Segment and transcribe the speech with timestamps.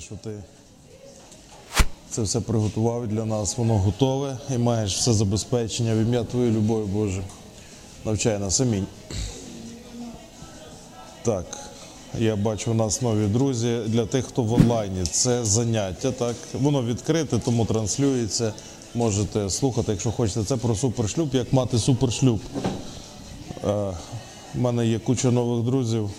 [0.00, 0.30] що ти
[2.10, 6.86] це все приготував для нас, воно готове і маєш все забезпечення в ім'я Твоєї любові,
[6.86, 7.22] Боже.
[8.04, 8.86] Навчай нас, амінь.
[11.22, 11.44] Так,
[12.18, 13.78] я бачу, у нас нові друзі.
[13.86, 16.12] Для тих, хто в онлайні, це заняття.
[16.12, 18.52] Так, воно відкрите, тому транслюється.
[18.94, 20.44] Можете слухати, якщо хочете.
[20.44, 22.40] Це про супершлюб, як мати супершлюб.
[23.64, 23.92] Е,
[24.54, 26.10] У мене є куча нових друзів.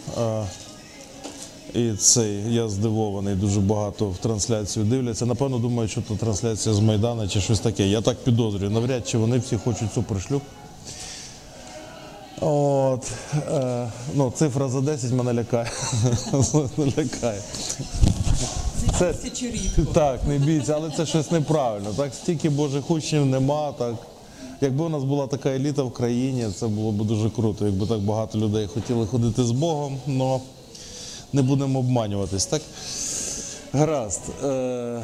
[1.74, 5.26] І цей я здивований, дуже багато в трансляцію дивляться.
[5.26, 7.88] Напевно, думаю, що це трансляція з Майдана чи щось таке.
[7.88, 8.72] Я так підозрюю.
[8.72, 10.42] Навряд чи вони всі хочуть супершлюб.
[12.42, 13.12] От,
[13.52, 15.72] е, ну, цифра за 10 мене лякає.
[16.80, 17.42] лякає.
[19.00, 19.14] Це,
[19.94, 21.90] так, не бійся, але це щось неправильно.
[21.98, 23.72] Так, стільки Божих учнів нема.
[23.72, 23.96] Так.
[24.62, 28.00] Якби у нас була така еліта в країні, це було б дуже круто, якби так
[28.00, 30.40] багато людей хотіли ходити з Богом, але
[31.34, 32.62] не будемо обманюватись, так?
[33.74, 34.22] Гаразд.
[34.44, 35.02] Е...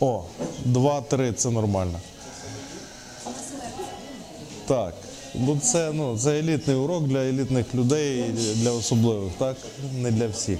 [0.00, 0.22] О,
[0.66, 2.00] 2-3 це нормально.
[4.66, 4.94] Так.
[5.34, 9.56] Бо це, ну, це елітний урок для елітних людей, для особливих, так?
[9.98, 10.58] Не для всіх.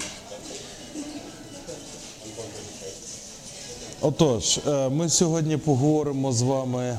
[4.00, 6.98] Отож, е, ми сьогодні поговоримо з вами.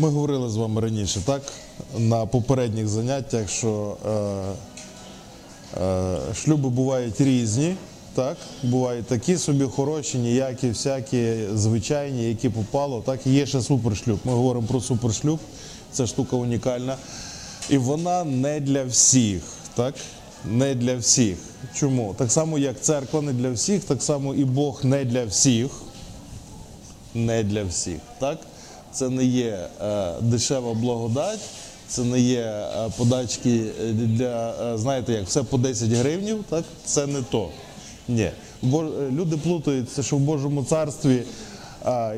[0.00, 1.42] Ми говорили з вами раніше, так?
[1.98, 4.10] На попередніх заняттях, що е,
[5.82, 7.76] е, шлюби бувають різні,
[8.14, 8.36] так?
[8.62, 13.02] Бувають такі собі хороші, ніякі, всякі, звичайні, які попало.
[13.06, 14.18] Так, і є ще супершлюб.
[14.24, 15.38] Ми говоримо про супершлюб,
[15.92, 16.96] це штука унікальна.
[17.70, 19.42] І вона не для всіх,
[19.74, 19.94] так?
[20.44, 21.36] Не для всіх.
[21.74, 22.14] Чому?
[22.18, 25.70] Так само, як церква не для всіх, так само і Бог не для всіх.
[27.14, 27.98] Не для всіх.
[28.18, 28.38] Так?
[28.92, 31.40] Це не є е, дешева благодать,
[31.88, 33.60] це не є е, подачки
[33.92, 36.64] для, е, знаєте, як все по 10 гривнів, так?
[36.84, 37.48] Це не то.
[38.08, 38.30] Ні.
[39.10, 41.22] Люди плутаються, що в Божому царстві.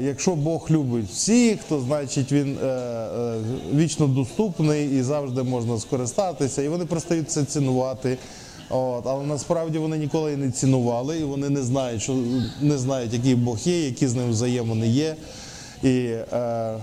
[0.02, 2.58] Якщо Бог любить всіх, то значить він
[3.74, 8.18] вічно доступний і завжди можна скористатися, і вони перестають це цінувати.
[8.70, 12.16] От, але насправді вони ніколи не цінували, і вони не знають, що
[12.60, 15.16] не знають, який Бог є, які з ним взаємини є.
[15.82, 15.88] І
[16.32, 16.74] е,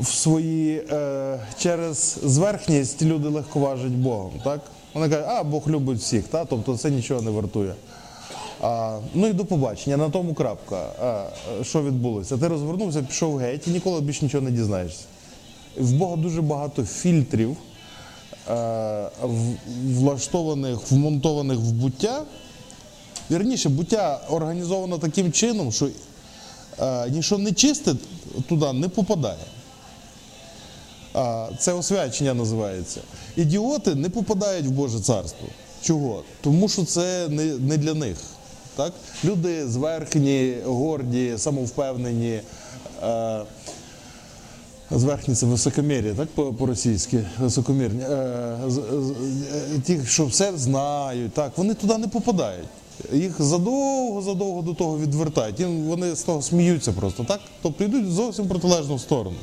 [0.00, 4.32] в свої е, через зверхність люди легковажать Богом.
[4.44, 4.60] Так?
[4.94, 6.44] Вони кажуть, а Бог любить всіх, та?
[6.44, 7.74] тобто це нічого не вартує.
[8.62, 10.86] А, ну і до побачення, на тому крапка.
[11.02, 11.24] А,
[11.64, 12.38] що відбулося?
[12.38, 15.04] Ти розвернувся, пішов геть і ніколи більше нічого не дізнаєшся.
[15.78, 18.54] В Бога дуже багато фільтрів, е,
[19.22, 19.56] в-
[19.98, 22.22] влаштованих, вмонтованих в буття.
[23.30, 25.88] Вірніше, буття організовано таким чином, що
[26.80, 27.94] е, нічого нечисте
[28.48, 29.38] туди не попадає.
[31.58, 33.00] Це освячення називається.
[33.36, 35.48] Ідіоти не попадають в Боже царство.
[35.82, 36.22] Чого?
[36.40, 38.16] Тому що це не, не для них.
[38.76, 38.92] Так?
[39.24, 42.40] Люди зверхні, горді, самовпевнені.
[44.90, 48.04] Зверхні це високомір'я, так по- по-російськи, високомірні.
[49.86, 52.68] Ті, що все знають, так, вони туди не попадають.
[53.12, 55.60] Їх задовго-задовго до того відвертають.
[55.60, 57.40] Їм вони з того сміються просто, так?
[57.62, 59.36] Тобто йдуть зовсім протилежну сторону.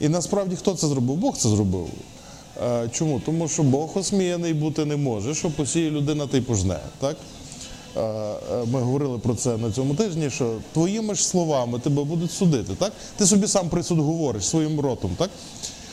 [0.00, 1.16] І насправді хто це зробив?
[1.16, 1.86] Бог це зробив.
[2.64, 3.20] Е, Чому?
[3.26, 6.78] Тому що Бог осміяний бути не може, що посіє людина, ти пожне.
[6.98, 7.16] Так?
[7.96, 8.34] Е, е,
[8.72, 12.72] Ми говорили про це на цьому тижні, що твоїми ж словами тебе будуть судити.
[12.78, 12.92] Так?
[13.16, 15.10] Ти собі сам присуд говориш своїм ротом.
[15.18, 15.30] Так?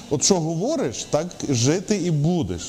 [0.09, 2.61] От що говориш, так жити і будеш.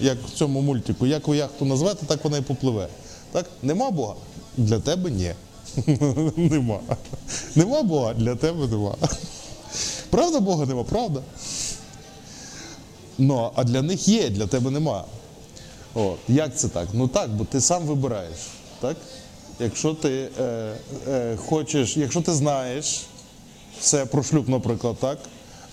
[0.00, 2.88] Як в цьому мультику, як ви яхту назвете, так вона і попливе.
[3.32, 3.46] Так?
[3.62, 4.14] Нема Бога?
[4.56, 5.32] Для тебе ні.
[6.36, 6.80] нема.
[7.54, 8.94] Нема Бога, для тебе нема.
[10.10, 11.22] Правда Бога нема, правда?
[13.18, 15.04] Ну, а для них є, для тебе нема.
[15.94, 16.18] От.
[16.28, 16.88] Як це так?
[16.92, 18.38] Ну так, бо ти сам вибираєш.
[18.80, 18.96] Так?
[19.60, 20.72] Якщо ти е,
[21.08, 23.02] е, хочеш, якщо ти знаєш
[23.80, 25.18] все про шлюб, наприклад, так,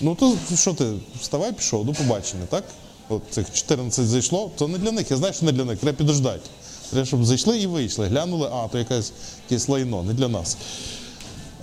[0.01, 2.63] ну то що ти, вставай, пішов, до побачення, так?
[3.09, 5.11] От цих 14 зайшло, то не для них.
[5.11, 6.49] Я знаю, що не для них, треба підождати.
[6.91, 8.07] Треба, щоб зайшли і вийшли.
[8.07, 9.11] Глянули, а, то якась,
[9.49, 10.57] якесь лайно, не для нас.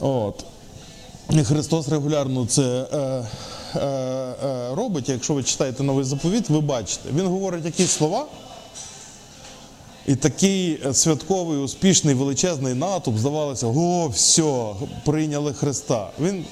[0.00, 0.44] От.
[1.44, 2.98] Христос регулярно це е,
[3.76, 5.08] е, е, робить.
[5.08, 7.08] Якщо ви читаєте новий заповіт, ви бачите.
[7.16, 8.26] Він говорить якісь слова,
[10.06, 14.64] і такий святковий, успішний, величезний натовп, здавалося, о, все,
[15.04, 16.10] прийняли Христа.
[16.20, 16.44] Він,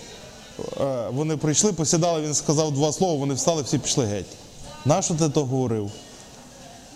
[0.80, 4.26] е, вони прийшли, посідали, він сказав два слова, вони встали, всі пішли геть.
[4.84, 5.90] Нащо ти то говорив?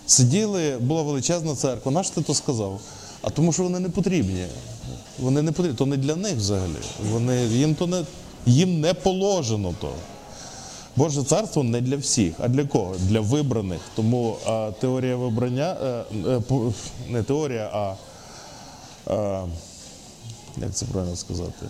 [0.07, 1.93] Сиділи, була величезна церква.
[1.93, 2.81] Нащо ти то сказав?
[3.23, 4.47] А тому, що вони не потрібні.
[5.19, 5.79] Вони не потрібні.
[5.79, 6.73] То не для них взагалі.
[7.11, 8.05] Вони, їм то не,
[8.47, 9.93] Їм не положено то.
[10.97, 12.95] Боже царство не для всіх, а для кого?
[12.99, 13.81] Для вибраних.
[13.97, 16.43] Тому а, теорія вибрання, е, е,
[17.09, 17.95] не теорія, а,
[19.13, 19.45] а
[20.57, 21.67] як це правильно сказати?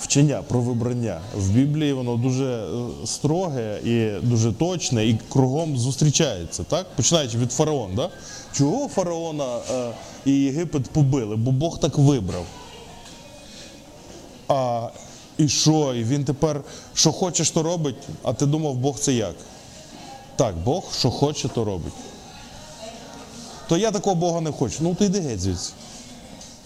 [0.00, 1.20] Вчення про вибрання.
[1.34, 2.66] В Біблії воно дуже е,
[3.06, 6.86] строге і дуже точне, і кругом зустрічається, так?
[6.96, 7.94] Починаючи від фараона.
[7.96, 8.10] Да?
[8.52, 9.90] Чого фараона е,
[10.24, 11.36] і Єгипет побили?
[11.36, 12.44] Бо Бог так вибрав.
[14.48, 14.88] А
[15.38, 15.94] і що?
[15.94, 16.60] І він тепер
[16.94, 19.34] що хоче, то робить, а ти думав, Бог це як?
[20.36, 21.92] Так, Бог що хоче, то робить.
[23.68, 24.76] То я такого Бога не хочу.
[24.80, 25.72] Ну ти йди геть звідси.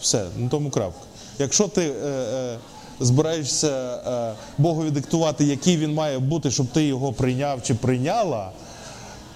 [0.01, 1.07] Все, на тому крапка.
[1.39, 2.59] Якщо ти е, е,
[3.01, 8.51] збираєшся е, Богові диктувати, який він має бути, щоб ти його прийняв чи прийняла,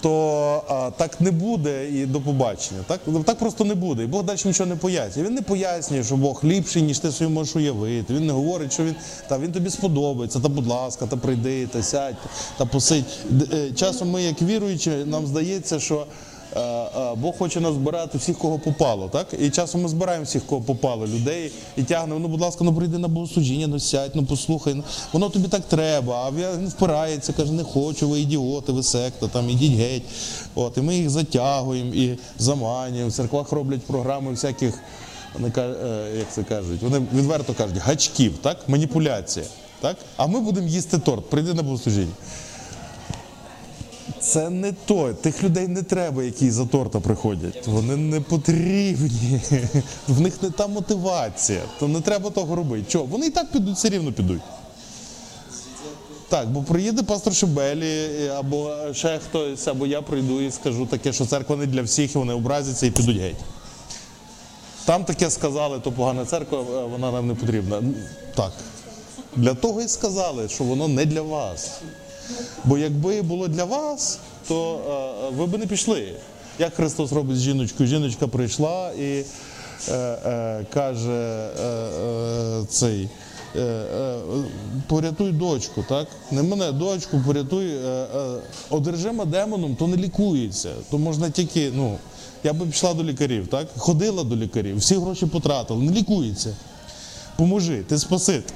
[0.01, 2.79] то а, так не буде і до побачення.
[2.87, 2.99] Так?
[3.25, 4.03] так просто не буде.
[4.03, 5.25] І Бог далі нічого не пояснює.
[5.25, 8.13] Він не пояснює, що Бог ліпший, ніж ти собі можеш уявити.
[8.13, 8.95] Він не говорить, що він,
[9.27, 12.15] та, він тобі сподобається, та будь ласка, та прийди, та сядь,
[12.57, 13.05] та посидь.
[13.53, 16.05] Е, Часом ми, як віруючі, нам здається, що.
[16.55, 19.27] Е, е, Бог хоче нас збирати всіх, кого попало, так?
[19.39, 22.97] І часом ми збираємо всіх, кого попало, людей і тягнемо, ну, будь ласка, ну прийди
[22.97, 24.83] на богослужіння, ну сядь, ну послухай, ну,
[25.13, 29.49] воно тобі так треба, а він впирається, каже, не хочу, ви ідіоти, ви секта, там
[29.49, 30.03] ідіть геть.
[30.55, 33.09] От, і ми їх затягуємо і заманюємо.
[33.09, 34.79] В церквах роблять програми всяких,
[35.33, 38.57] вони е, як це кажуть, вони відверто кажуть, гачків, так?
[38.69, 39.45] Маніпуляція.
[39.81, 39.97] Так?
[40.17, 42.11] А ми будемо їсти торт, прийди на богослужіння.
[44.27, 45.13] Це не то.
[45.13, 47.67] Тих людей не треба, які за торта приходять.
[47.67, 49.41] Вони не потрібні.
[50.07, 51.61] В них не та мотивація.
[51.79, 52.85] То не треба того робити.
[52.89, 53.05] Чого?
[53.05, 54.41] Вони і так підуть, все рівно підуть.
[56.29, 61.25] Так, бо приїде пастор Шебелі, або ще хтось, або я прийду і скажу таке, що
[61.25, 63.35] церква не для всіх, і вони образяться і підуть геть.
[64.85, 67.83] Там таке сказали, то погана церква, е, вона нам не потрібна.
[68.35, 68.51] Так.
[69.35, 71.81] Для того і сказали, що воно не для вас.
[72.65, 74.79] Бо якби було для вас, то
[75.31, 76.13] е, ви б не пішли.
[76.59, 77.89] Як Христос робить з жіночкою?
[77.89, 79.23] Жіночка прийшла і
[79.89, 83.09] е, е, каже е, е, цей.
[83.55, 83.83] е,
[84.87, 86.07] Порятуй дочку, так?
[86.31, 87.71] Не мене, дочку, порятуй.
[88.69, 90.69] Одержима демоном, то не лікується.
[90.91, 91.97] То можна тільки, ну,
[92.43, 93.67] я би пішла до лікарів, так?
[93.77, 96.55] Ходила до лікарів, всі гроші потратила, не лікується.
[97.35, 98.53] Поможи, ти спаситель.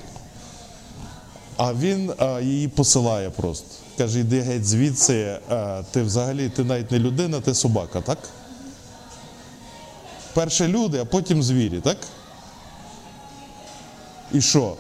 [1.64, 2.12] А він
[2.42, 3.68] її посилає просто.
[3.98, 8.18] Каже, йди геть звідси, а, ти взагалі ти навіть не людина, ти собака, так?
[10.34, 11.98] Перше люди, а потім звірі, так?
[14.34, 14.76] І що?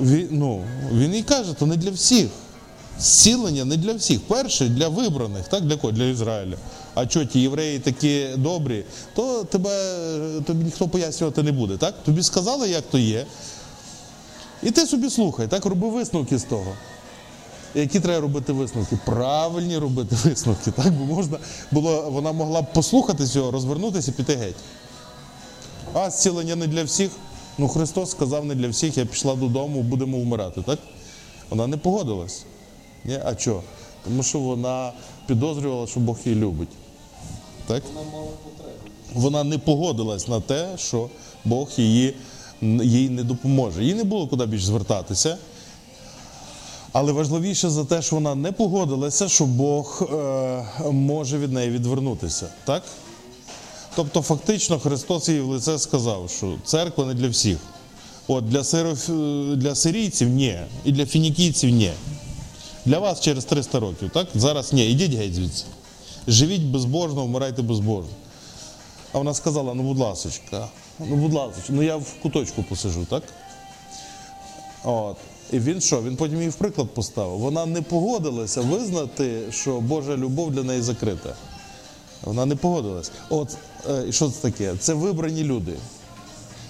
[0.00, 2.28] Він, ну, він і каже, то не для всіх.
[3.00, 4.20] Зцілення не для всіх.
[4.20, 5.64] Перше для вибраних, так?
[5.64, 5.92] Для кого?
[5.92, 6.56] Для Ізраїля.
[6.94, 8.84] А що ті євреї такі добрі,
[9.14, 9.94] то тебе
[10.46, 11.94] тобі ніхто пояснювати не буде, так?
[12.04, 13.26] Тобі сказали, як то є.
[14.62, 16.72] І ти собі слухай, так роби висновки з того.
[17.74, 18.98] Які треба робити висновки?
[19.04, 20.70] Правильні робити висновки.
[20.70, 21.38] Так бо можна
[21.70, 24.56] було, вона могла б послухати цього, розвернутися і піти геть.
[25.92, 27.10] А зцілення не для всіх.
[27.58, 30.78] Ну Христос сказав не для всіх, я пішла додому, будемо вмирати, так?
[31.50, 32.44] Вона не погодилась.
[33.04, 33.20] Ні?
[33.24, 33.62] А чого?
[34.04, 34.92] Тому що вона
[35.26, 36.68] підозрювала, що Бог її любить.
[37.66, 37.82] Так?
[39.14, 41.08] Вона не погодилась на те, що
[41.44, 42.14] Бог її,
[42.62, 43.84] їй не допоможе.
[43.84, 45.36] Їй не було куди більш звертатися.
[46.92, 52.48] Але важливіше за те, що вона не погодилася, що Бог е, може від неї відвернутися.
[52.64, 52.82] Так?
[53.94, 57.58] Тобто, фактично, Христос їй в лице сказав, що церква не для всіх.
[58.28, 59.08] От для, сироф...
[59.56, 61.92] для сирійців ні, і для фінікійців ні.
[62.84, 64.28] Для вас через 300 років, так?
[64.34, 65.64] Зараз ні, ідіть геть звідси.
[66.28, 68.10] Живіть безбожно, вмирайте безбожно.
[69.12, 73.22] А вона сказала: ну, будь ласочка, ну, будь ласочка, ну я в куточку посижу, так?
[74.84, 75.16] От.
[75.52, 76.02] І він що?
[76.02, 77.38] Він потім її в приклад поставив.
[77.38, 81.34] Вона не погодилася визнати, що Божа любов для неї закрита.
[82.22, 83.10] Вона не погодилась.
[83.28, 83.56] От
[83.90, 84.74] е, і що це таке?
[84.80, 85.72] Це вибрані люди.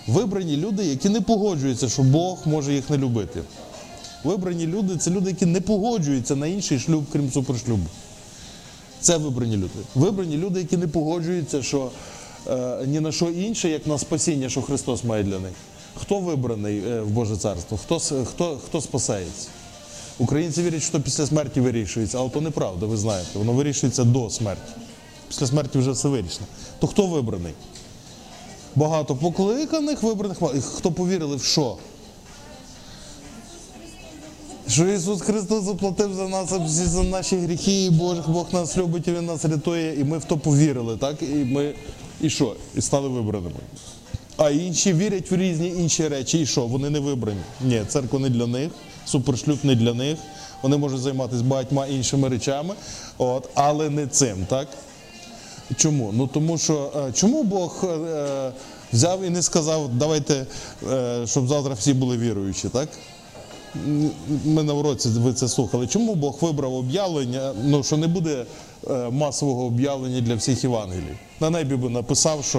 [0.09, 3.43] Вибрані люди, які не погоджуються, що Бог може їх не любити.
[4.25, 7.87] Вибрані люди це люди, які не погоджуються на інший шлюб, крім супершлюбу.
[9.01, 9.79] Це вибрані люди.
[9.95, 11.91] Вибрані люди, які не погоджуються, що
[12.87, 15.53] ні на що інше, як на спасіння, що Христос має для них.
[15.95, 17.79] Хто вибраний е, в Боже царство?
[17.79, 19.49] Хто, хто, хто спасається?
[20.19, 23.39] Українці вірять, що після смерті вирішується, але то неправда, ви знаєте.
[23.39, 24.73] Воно вирішується до смерті.
[25.29, 26.47] Після смерті вже все вирішено.
[26.79, 27.53] То хто вибраний?
[28.77, 30.39] Багато покликаних, вибраних.
[30.65, 31.77] Хто повірили в що?
[34.69, 39.13] Що Ісус Христос заплатив за нас за наші гріхи, і Бог, Бог нас любить, і
[39.13, 41.23] Він нас рятує, і ми в то повірили, так?
[41.23, 41.75] І ми
[42.21, 42.57] і що?
[42.77, 43.61] І стали вибраними.
[44.37, 46.67] А інші вірять в різні інші речі, і що?
[46.67, 47.41] Вони не вибрані.
[47.61, 48.71] Ні, церква не для них,
[49.05, 50.19] супершлюб не для них.
[50.63, 52.75] Вони можуть займатися багатьма іншими речами,
[53.19, 54.69] от, але не цим, так?
[55.77, 56.13] Чому?
[56.13, 58.53] Ну тому що е, чому Бог е,
[58.93, 60.47] взяв і не сказав, давайте,
[60.93, 62.89] е, щоб завтра всі були віруючі, так?
[64.45, 65.87] Ми на уроці ви це слухали.
[65.87, 68.45] Чому Бог вибрав об'явлення, ну що не буде
[68.91, 71.17] е, масового об'явлення для всіх Євангелій?
[71.41, 72.59] На небі би написав, що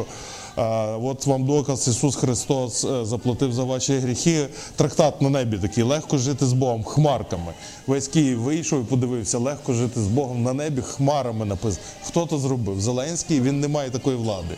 [0.58, 0.64] е,
[1.04, 4.48] от вам доказ Ісус Христос е, заплатив за ваші гріхи.
[4.76, 7.54] Трактат на небі такий, легко жити з Богом, хмарками.
[7.88, 11.86] Весь Київ вийшов і подивився, легко жити з Богом на небі, хмарами написано.
[12.04, 12.82] Хто то зробив?
[12.82, 14.56] Зеленський, він не має такої влади.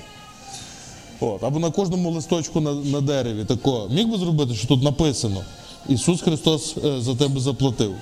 [1.20, 1.44] От.
[1.44, 3.90] Або на кожному листочку на, на дереві такого.
[3.90, 5.44] Міг би зробити, що тут написано:
[5.90, 7.96] Ісус Христос е, за тебе заплатив.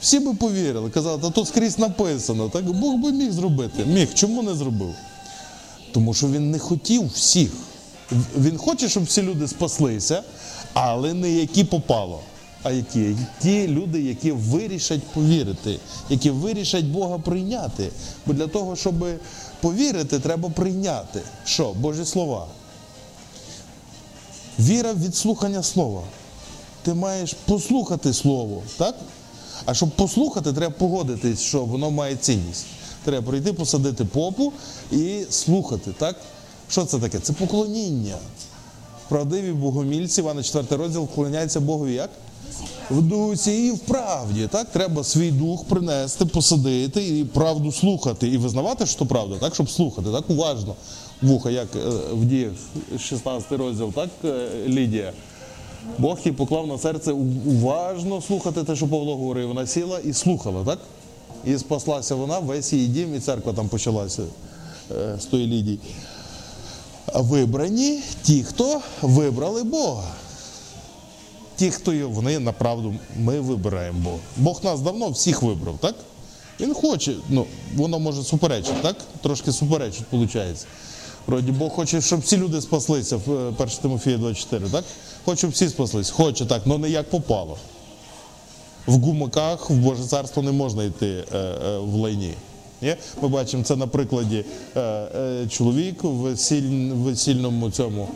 [0.00, 2.48] Всі би повірили, казали, та тут скрізь написано.
[2.48, 3.84] Так Бог би міг зробити.
[3.84, 4.14] Міг.
[4.14, 4.94] Чому не зробив?
[5.92, 7.50] Тому що він не хотів всіх.
[8.38, 10.22] Він хоче, щоб всі люди спаслися,
[10.72, 12.20] але не які попало.
[12.62, 13.16] А які?
[13.42, 15.78] Ті люди, які вирішать повірити,
[16.10, 17.90] які вирішать Бога прийняти.
[18.26, 18.94] Бо для того, щоб
[19.60, 21.20] повірити, треба прийняти.
[21.44, 21.72] Що?
[21.72, 22.46] Божі слова.
[24.58, 26.02] Віра від слухання слова.
[26.84, 28.94] Ти маєш послухати слово, так?
[29.64, 32.66] А щоб послухати, треба погодитись, що воно має цінність.
[33.04, 34.52] Треба прийти, посадити попу
[34.92, 36.16] і слухати, так?
[36.70, 37.18] Що це таке?
[37.18, 38.16] Це поклоніння.
[39.08, 42.10] Правдиві богомільці, Івана 4 розділ вклоняється Богові як?
[42.90, 44.48] В дусі і в правді.
[44.50, 44.68] Так?
[44.72, 48.28] Треба свій дух принести, посадити і правду слухати.
[48.28, 49.54] І визнавати, що правда, так?
[49.54, 50.74] щоб слухати, так уважно.
[51.22, 52.52] Вуха, як е, в діях
[52.98, 55.12] 16 розділ, так, е, Лідія.
[55.98, 59.48] Бог їй поклав на серце уважно слухати те, що Павло говорив.
[59.48, 60.78] Вона сіла і слухала, так?
[61.44, 64.22] І спаслася вона, весь її дім, і церква там почалася
[64.90, 65.78] е, з тої Лідії.
[67.14, 70.08] Вибрані ті, хто вибрали Бога.
[71.56, 74.18] Ті, хто вони направду, ми вибираємо Бога.
[74.36, 75.94] Бог нас давно всіх вибрав, так?
[76.60, 78.96] Він хоче, ну, воно може суперечити, так?
[79.22, 80.66] Трошки суперечить, виходить.
[81.26, 84.84] Вроді Бог хоче, щоб всі люди спаслися в е, 1 Тимофія 24, так?
[85.24, 86.10] Хоче, щоб всі спаслись.
[86.10, 87.56] Хоче так, але не як попало.
[88.86, 92.34] В гумаках в Боже царство не можна йти е, е, в лайні.
[92.82, 92.96] Ні?
[93.22, 94.44] Ми бачимо це на прикладі
[94.76, 98.08] е, е, чоловік в весіль, весільному цьому.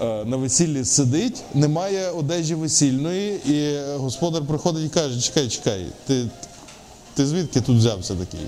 [0.00, 6.26] е, На весіллі сидить, немає одежі весільної, і господар приходить і каже: чекай, чекай, ти,
[7.14, 8.46] ти звідки тут взявся такий?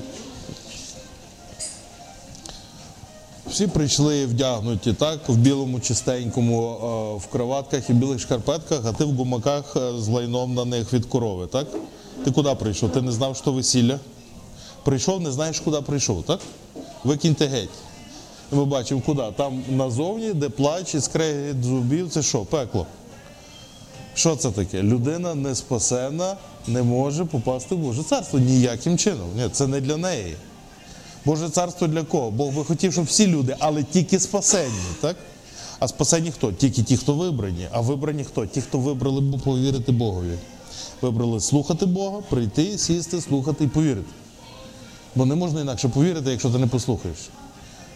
[3.52, 9.04] Всі прийшли вдягнуті так, в білому чистенькому, е, в кроватках і білих шкарпетках, а ти
[9.04, 11.66] в гумаках е, з лайном на них від корови, так?
[12.25, 12.92] Ти куди прийшов?
[12.92, 13.99] Ти не знав, що весілля?
[14.85, 16.40] Прийшов, не знаєш, куди прийшов, так?
[17.04, 17.68] Викиньте геть.
[18.52, 19.23] Ми бачимо, куди?
[19.37, 22.44] Там назовні, де плач і скрегіт зубів, це що?
[22.44, 22.87] Пекло.
[24.14, 24.82] Що це таке?
[24.82, 29.28] Людина не спасена, не може попасти в Боже царство ніяким чином.
[29.37, 30.37] Ні, це не для неї.
[31.24, 32.30] Боже царство для кого?
[32.30, 35.16] Бог би хотів, щоб всі люди, але тільки спасенні, так?
[35.78, 36.52] А спасені хто?
[36.52, 37.68] Тільки ті, хто вибрані.
[37.72, 38.46] А вибрані хто?
[38.46, 40.38] Ті, хто вибрали повірити Богові.
[41.00, 44.10] Вибрали слухати Бога, прийти, сісти, слухати і повірити.
[45.14, 47.18] Бо не можна інакше повірити, якщо ти не послухаєш.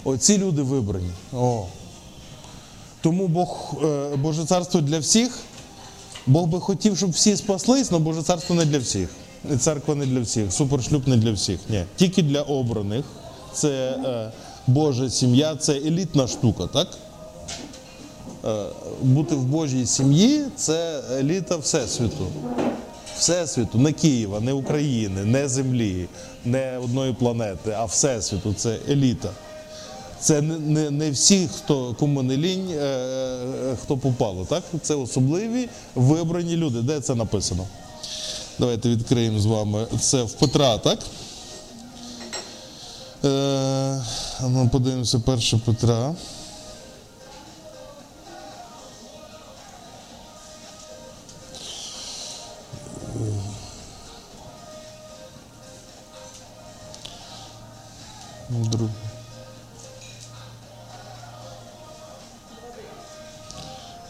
[0.04, 1.10] Оці люди вибрані.
[1.32, 1.64] О.
[3.00, 5.38] Тому Бог, е, Боже царство для всіх.
[6.26, 9.08] Бог би хотів, щоб всі спаслись, але Боже царство не для всіх.
[9.60, 11.60] Церква не для всіх, супершлюб не для всіх.
[11.68, 11.84] Ні.
[11.96, 13.04] Тільки для обраних.
[13.52, 13.68] Це
[14.04, 14.32] е,
[14.66, 16.88] Божа сім'я, це елітна штука, так?
[18.44, 18.66] Е,
[19.02, 22.26] бути в Божій сім'ї це еліта Всесвіту.
[23.18, 26.08] Всесвіту, не Києва, не України, не землі,
[26.44, 29.30] не одної планети, а Всесвіту це еліта.
[30.20, 34.46] Це не, не, не всі, хто кому не лінь, е, е, хто попало.
[34.48, 34.62] Так?
[34.82, 36.82] Це особливі вибрані люди.
[36.82, 37.66] Де це написано?
[38.58, 39.86] Давайте відкриємо з вами.
[40.00, 40.98] Це в Петра, так?
[43.24, 44.02] Е,
[44.42, 46.14] ну, подивимося 1 Петра.
[58.48, 58.90] Друг.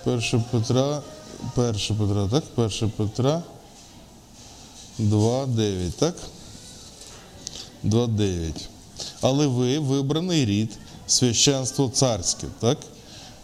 [0.04, 1.02] 1 Петра,
[1.56, 2.44] 1 Петра, так?
[2.56, 3.42] 1 Петра
[4.98, 6.14] 2.9, так?
[7.84, 8.68] 2.9.
[9.20, 10.70] Але ви вибраний рід,
[11.06, 12.78] священство царське, так?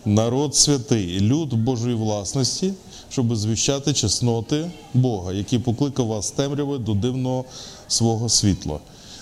[0.05, 2.75] Народ святий, люд Божої власності,
[3.11, 7.45] щоб звіщати чесноти Бога, який покликав вас з темряви до дивного
[7.89, 8.79] свого світла.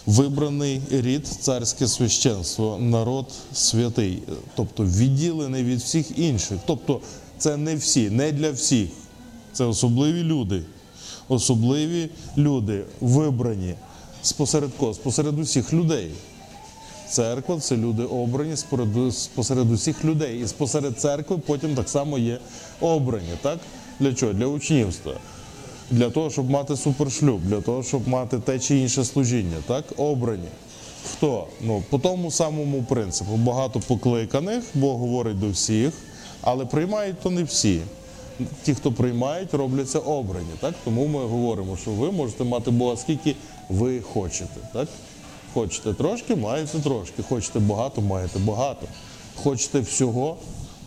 [0.06, 4.22] Вибраний рід, царське священство, народ святий,
[4.56, 6.58] тобто відділений від всіх інших.
[6.66, 7.00] Тобто
[7.38, 8.88] це не всі, не для всіх.
[9.52, 10.62] Це особливі люди.
[11.30, 13.74] Особливі люди, вибрані
[14.22, 14.94] спосеред кого?
[14.94, 16.10] Спосеред усіх людей.
[17.08, 18.56] Церква це люди обрані
[19.12, 20.40] спосеред усіх людей.
[20.40, 22.38] І спосеред церкви потім так само є
[22.80, 23.32] обрані.
[23.42, 23.58] Так?
[24.00, 24.32] Для чого?
[24.32, 25.12] Для учнівства.
[25.90, 29.56] Для того, щоб мати супершлюб, для того, щоб мати те чи інше служіння.
[29.66, 29.84] Так?
[29.96, 30.48] Обрані.
[31.12, 31.46] Хто?
[31.60, 33.36] Ну, по тому самому принципу.
[33.36, 35.92] Багато покликаних, Бог говорить до всіх,
[36.40, 37.80] але приймають то не всі.
[38.62, 40.50] Ті, хто приймають, робляться обрані.
[40.60, 40.74] Так?
[40.84, 43.36] Тому ми говоримо, що ви можете мати Бога скільки
[43.68, 44.60] ви хочете.
[44.72, 44.88] Так?
[45.54, 47.22] Хочете трошки, маєте трошки.
[47.22, 48.86] Хочете багато, маєте багато.
[49.42, 50.36] Хочете всього,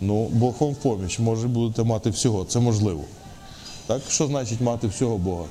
[0.01, 1.19] ну Бог вам в поміч.
[1.19, 2.45] Може будете мати всього.
[2.45, 3.03] Це можливо.
[3.87, 4.01] Так?
[4.09, 5.45] Що значить мати всього Бога?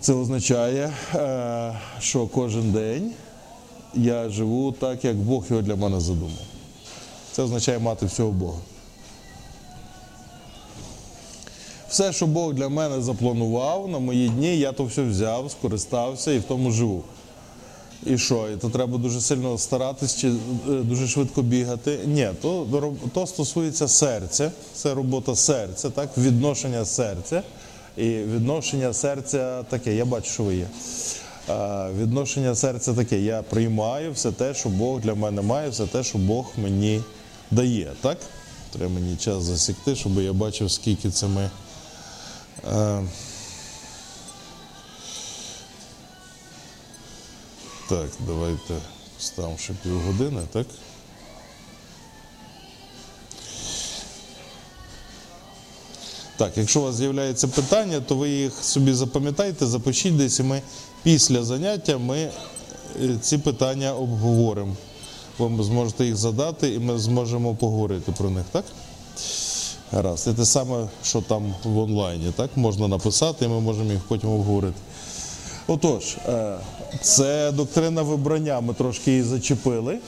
[0.00, 3.12] Це означає, е, що кожен день
[3.94, 6.30] я живу так, як Бог його для мене задумав.
[7.32, 8.58] Це означає мати всього Бога.
[11.88, 16.38] Все, що Бог для мене запланував на мої дні, я то все взяв, скористався і
[16.38, 17.02] в тому живу.
[18.06, 18.48] І що?
[18.54, 20.32] І то треба дуже сильно старатись чи е,
[20.66, 21.98] дуже швидко бігати.
[22.06, 22.66] Ні, то,
[23.14, 26.18] то стосується серця, це робота серця, так?
[26.18, 27.42] відношення серця.
[27.96, 30.66] І відношення серця таке, я бачу, що ви є.
[32.00, 36.18] Відношення серця таке, я приймаю все те, що Бог для мене має, все те, що
[36.18, 37.02] Бог мені
[37.50, 37.92] дає.
[38.00, 38.18] Так?
[38.72, 41.50] Треба мені час засікти, щоб я бачив, скільки це ми.
[47.88, 48.74] Так, давайте
[49.18, 50.66] ставимо ще півгодини, так?
[56.36, 60.62] Так, якщо у вас з'являються питання, то ви їх собі запам'ятайте, запишіть десь, і ми
[61.02, 62.30] після заняття ми е,
[63.22, 64.76] ці питання обговоримо.
[65.38, 68.64] Ви зможете їх задати, і ми зможемо поговорити про них, так?
[69.92, 70.18] Гаразд.
[70.18, 72.50] Це те саме, що там в онлайні, так?
[72.56, 74.76] Можна написати, і ми можемо їх потім обговорити.
[75.66, 76.56] Отож, е,
[77.00, 79.98] це доктрина вибрання, ми трошки її зачепили.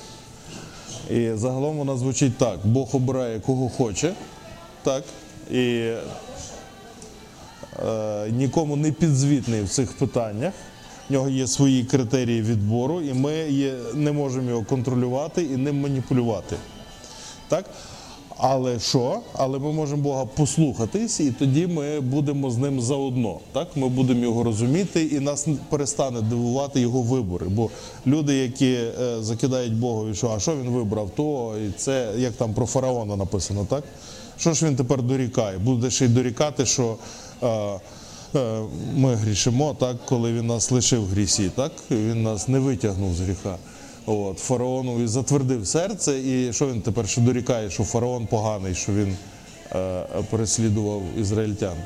[1.10, 4.12] І загалом вона звучить так: Бог обирає кого хоче,
[4.82, 5.04] так,
[5.50, 5.92] і
[7.86, 10.54] е, нікому не підзвітний в цих питаннях.
[11.08, 15.80] В нього є свої критерії відбору, і ми є, не можемо його контролювати і ним
[15.80, 16.56] маніпулювати.
[17.48, 17.64] Так?
[18.40, 19.20] Але що?
[19.33, 23.38] Але ми можемо Бога послухатись, і тоді ми будемо з ним заодно.
[23.53, 23.68] Так?
[23.77, 27.46] Ми будемо його розуміти, і нас не перестане дивувати його вибори.
[27.48, 27.70] Бо
[28.07, 32.55] люди, які е, закидають Богові, що а що він вибрав, то і це як там
[32.55, 33.85] про фараона написано, так?
[34.38, 35.59] Що ж він тепер дорікає?
[35.59, 36.96] Буде ще й дорікати, що.
[37.42, 37.46] е,
[38.35, 38.62] е,
[38.96, 41.72] Ми грішимо, так, коли він нас лишив в грісі, так?
[41.90, 43.57] Він нас не витягнув з гріха.
[44.09, 49.16] От, фараонові затвердив серце, і що він тепер ще дорікає, що фараон поганий, що він
[49.73, 51.77] е, переслідував ізраїльтян.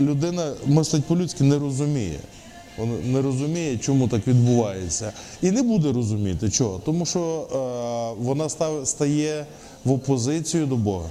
[0.00, 2.18] Людина мислить по-людськи не розуміє.
[2.78, 5.12] Вона не розуміє, чому так відбувається.
[5.42, 6.78] І не буде розуміти чого.
[6.84, 9.46] Тому що е, вона став, стає
[9.84, 11.08] в опозицію до Бога.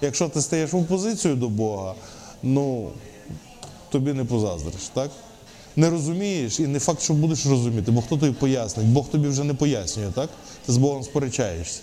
[0.00, 1.94] Якщо ти стаєш в опозицію до Бога,
[2.42, 2.88] ну
[3.90, 5.10] тобі не позаздриш, так?
[5.76, 8.86] Не розумієш, і не факт, що будеш розуміти, бо хто тобі пояснить?
[8.86, 10.30] Бог тобі вже не пояснює, так?
[10.66, 11.80] Ти з Богом сперечаєшся.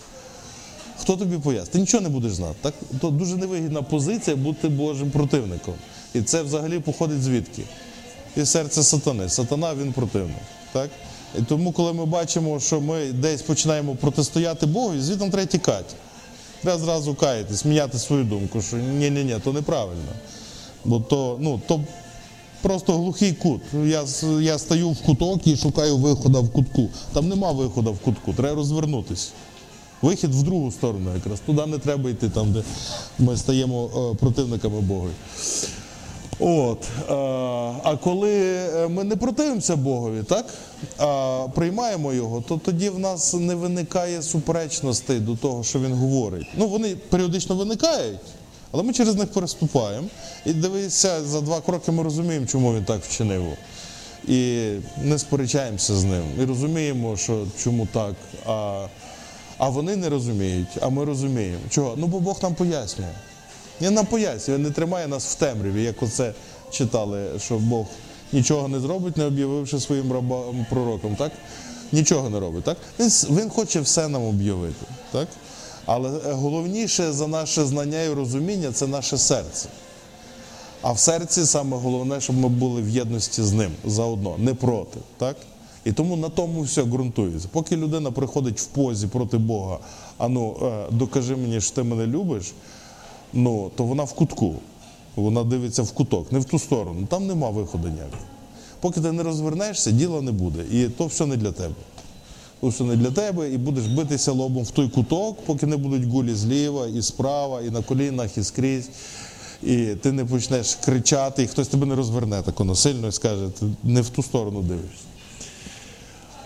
[1.01, 1.71] Хто тобі пояснить?
[1.71, 2.55] Ти нічого не будеш знати.
[2.61, 2.73] Так?
[3.01, 5.73] То дуже невигідна позиція бути Божим противником.
[6.13, 7.63] І це взагалі походить звідки?
[8.37, 9.29] Із серця сатани.
[9.29, 10.37] Сатана він противник.
[10.73, 10.89] Так?
[11.39, 15.95] І тому, коли ми бачимо, що ми десь починаємо протистояти Богу, звідти треба тікати.
[16.61, 20.11] Треба зразу каятись, міняти свою думку, що ні-ні-ні, то неправильно.
[20.85, 21.81] Бо то, ну, то
[22.61, 23.61] просто глухий кут.
[23.73, 24.03] Я,
[24.41, 26.89] я стою в куток і шукаю виходу в кутку.
[27.13, 29.29] Там нема виходу в кутку, треба розвернутися.
[30.01, 31.39] Вихід в другу сторону якраз.
[31.39, 32.63] Туди не треба йти, там, де
[33.19, 35.09] ми стаємо е, противниками Бога.
[36.39, 37.13] От, е,
[37.83, 40.45] а коли е, ми не противимося Богові, так?
[40.97, 46.47] А приймаємо його, то тоді в нас не виникає суперечностей до того, що він говорить.
[46.57, 48.19] Ну, вони періодично виникають,
[48.71, 50.07] але ми через них переступаємо.
[50.45, 53.43] І дивися, за два кроки ми розуміємо, чому він так вчинив.
[54.27, 54.71] І
[55.03, 56.23] не сперечаємося з ним.
[56.41, 58.15] І розуміємо, що чому так.
[58.45, 58.87] А,
[59.57, 61.59] а вони не розуміють, а ми розуміємо.
[61.69, 61.93] Чого?
[61.97, 63.09] Ну, бо Бог нам пояснює.
[63.81, 66.33] Він нам пояснює, він не тримає нас в темряві, як оце
[66.71, 67.85] читали, що Бог
[68.33, 71.31] нічого не зробить, не об'явивши своїм рабам пророком, так?
[71.91, 72.77] Нічого не робить, так?
[72.99, 75.27] Він, він хоче все нам об'явити, так?
[75.91, 79.69] Але е, головніше за наше знання і розуміння це наше серце.
[80.81, 84.99] А в серці саме головне, щоб ми були в єдності з ним заодно, не проти.
[85.17, 85.37] Так?
[85.85, 87.47] І тому на тому все ґрунтується.
[87.51, 89.77] Поки людина приходить в позі проти Бога,
[90.17, 92.53] а ну е, докажи мені, що ти мене любиш,
[93.33, 94.55] ну, то вона в кутку.
[95.15, 97.07] Вона дивиться в куток, не в ту сторону.
[97.09, 98.23] Там нема виходу ніякого.
[98.79, 100.63] Поки ти не розвернешся, діла не буде.
[100.71, 101.73] І то все не для тебе.
[102.61, 106.33] Все не для тебе, і будеш битися лобом в той куток, поки не будуть гулі
[106.33, 108.89] зліва, і справа, і на колінах, і скрізь.
[109.63, 113.49] І ти не почнеш кричати, і хтось тебе не розверне так воно сильно і скаже,
[113.59, 115.03] ти не в ту сторону дивишся.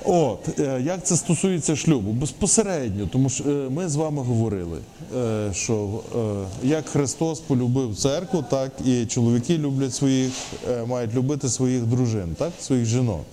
[0.05, 2.11] От, е, як це стосується шлюбу?
[2.11, 4.79] Безпосередньо, тому що е, ми з вами говорили,
[5.17, 5.99] е, що
[6.63, 10.31] як Христос полюбив церкву, так і чоловіки люблять своїх,
[10.87, 13.25] мають любити своїх дружин, так, своїх жінок.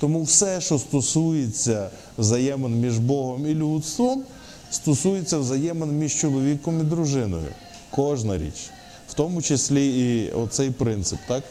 [0.00, 4.22] Тому все, що стосується взаємин між Богом і людством,
[4.70, 7.48] стосується взаємин між чоловіком і дружиною.
[7.90, 8.70] Кожна річ.
[9.08, 11.44] В тому числі і оцей принцип, так?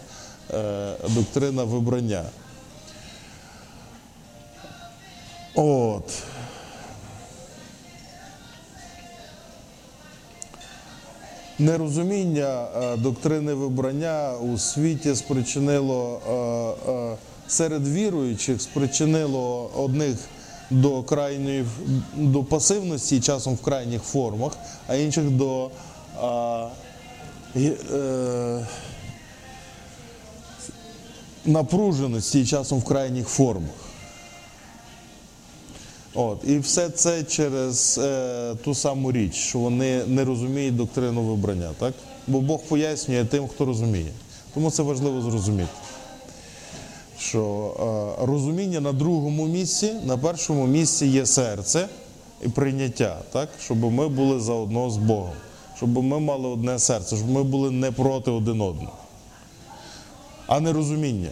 [0.54, 2.24] Е, доктрина вибрання.
[5.56, 6.24] От.
[11.60, 16.20] Нерозуміння е, доктрини вибрання у світі спричинило
[16.90, 20.18] е, серед віруючих спричинило одних
[20.70, 21.66] до крайньої
[22.16, 24.58] до пасивності, часом в крайніх формах,
[24.88, 25.70] а інших до
[27.56, 28.68] гі- е,
[31.46, 33.70] напруженості, часом в крайніх формах.
[36.14, 41.72] От, і все це через е, ту саму річ, що вони не розуміють доктрину вибрання,
[41.80, 41.94] так?
[42.28, 44.12] Бо Бог пояснює тим, хто розуміє.
[44.54, 45.70] Тому це важливо зрозуміти.
[47.20, 47.74] Що
[48.20, 51.88] е, розуміння на другому місці, на першому місці є серце
[52.46, 53.50] і прийняття, так?
[53.60, 55.34] щоб ми були заодно з Богом,
[55.78, 58.98] щоб ми мали одне серце, щоб ми були не проти один одного,
[60.48, 61.32] а не розуміння.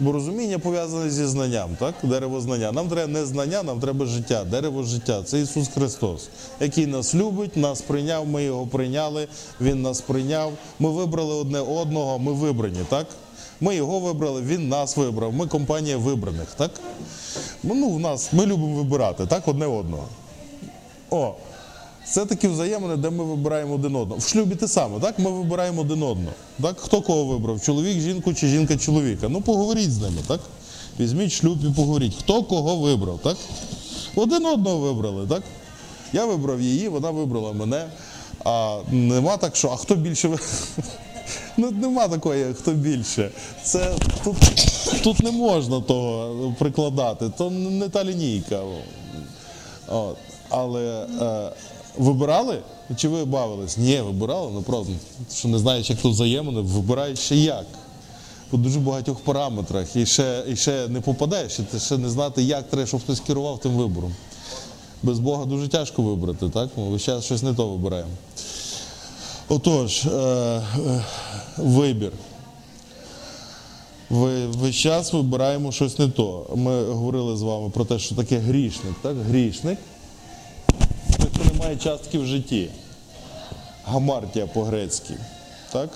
[0.00, 1.94] Бо розуміння пов'язане зі знанням, так?
[2.02, 2.72] Дерево знання.
[2.72, 4.44] Нам треба не знання, нам треба життя.
[4.44, 6.28] Дерево життя це Ісус Христос,
[6.60, 9.28] який нас любить, нас прийняв, ми його прийняли,
[9.60, 10.52] Він нас прийняв.
[10.78, 13.06] Ми вибрали одне одного, ми вибрані, так?
[13.60, 15.32] Ми його вибрали, він нас вибрав.
[15.32, 16.70] Ми компанія вибраних, так?
[17.62, 20.04] Ну, в нас ми любимо вибирати, так, одне одного.
[21.10, 21.34] О,
[22.08, 24.20] це такі взаємини, де ми вибираємо один одного.
[24.20, 25.18] В шлюбі те саме, так?
[25.18, 26.34] Ми вибираємо один одного.
[26.62, 26.80] Так?
[26.80, 27.62] Хто кого вибрав?
[27.62, 29.28] Чоловік, жінку чи жінка чоловіка.
[29.28, 30.40] Ну поговоріть з ними, так?
[31.00, 32.14] Візьміть шлюб і поговоріть.
[32.18, 33.36] Хто кого вибрав, так?
[34.14, 35.42] Один одного вибрали, так?
[36.12, 37.86] Я вибрав її, вона вибрала мене.
[38.44, 40.38] А нема так, що, а хто більше ви-
[41.56, 43.30] Ну, нема такої, хто більше.
[43.62, 44.36] Це тут,
[45.02, 47.30] тут не можна того прикладати.
[47.38, 48.60] То не та лінійка.
[49.88, 50.16] От.
[50.48, 51.52] Але е,
[51.98, 52.58] вибирали?
[52.96, 53.78] Чи ви бавились?
[53.78, 54.92] Ні, вибирали, ну просто
[55.34, 57.66] що не знаєш, як тут взаємини, вибирають ще як.
[58.50, 59.96] По дуже багатьох параметрах.
[59.96, 63.20] І ще, і ще не попадеш, і ти ще не знати, як треба, щоб хтось
[63.20, 64.14] керував тим вибором.
[65.02, 66.70] Без Бога дуже тяжко вибрати, так?
[66.76, 68.10] Ми час щось не то вибираємо.
[69.48, 70.62] Отож, е, е,
[71.56, 72.12] вибір.
[74.10, 76.46] Весь час вибираємо щось не то.
[76.54, 78.94] Ми говорили з вами про те, що таке грішник.
[79.02, 79.16] Так?
[79.16, 79.78] Грішник
[81.18, 82.70] той, хто не має частки в житті.
[83.84, 85.14] Гамартія по-грецьки.
[85.72, 85.90] Так?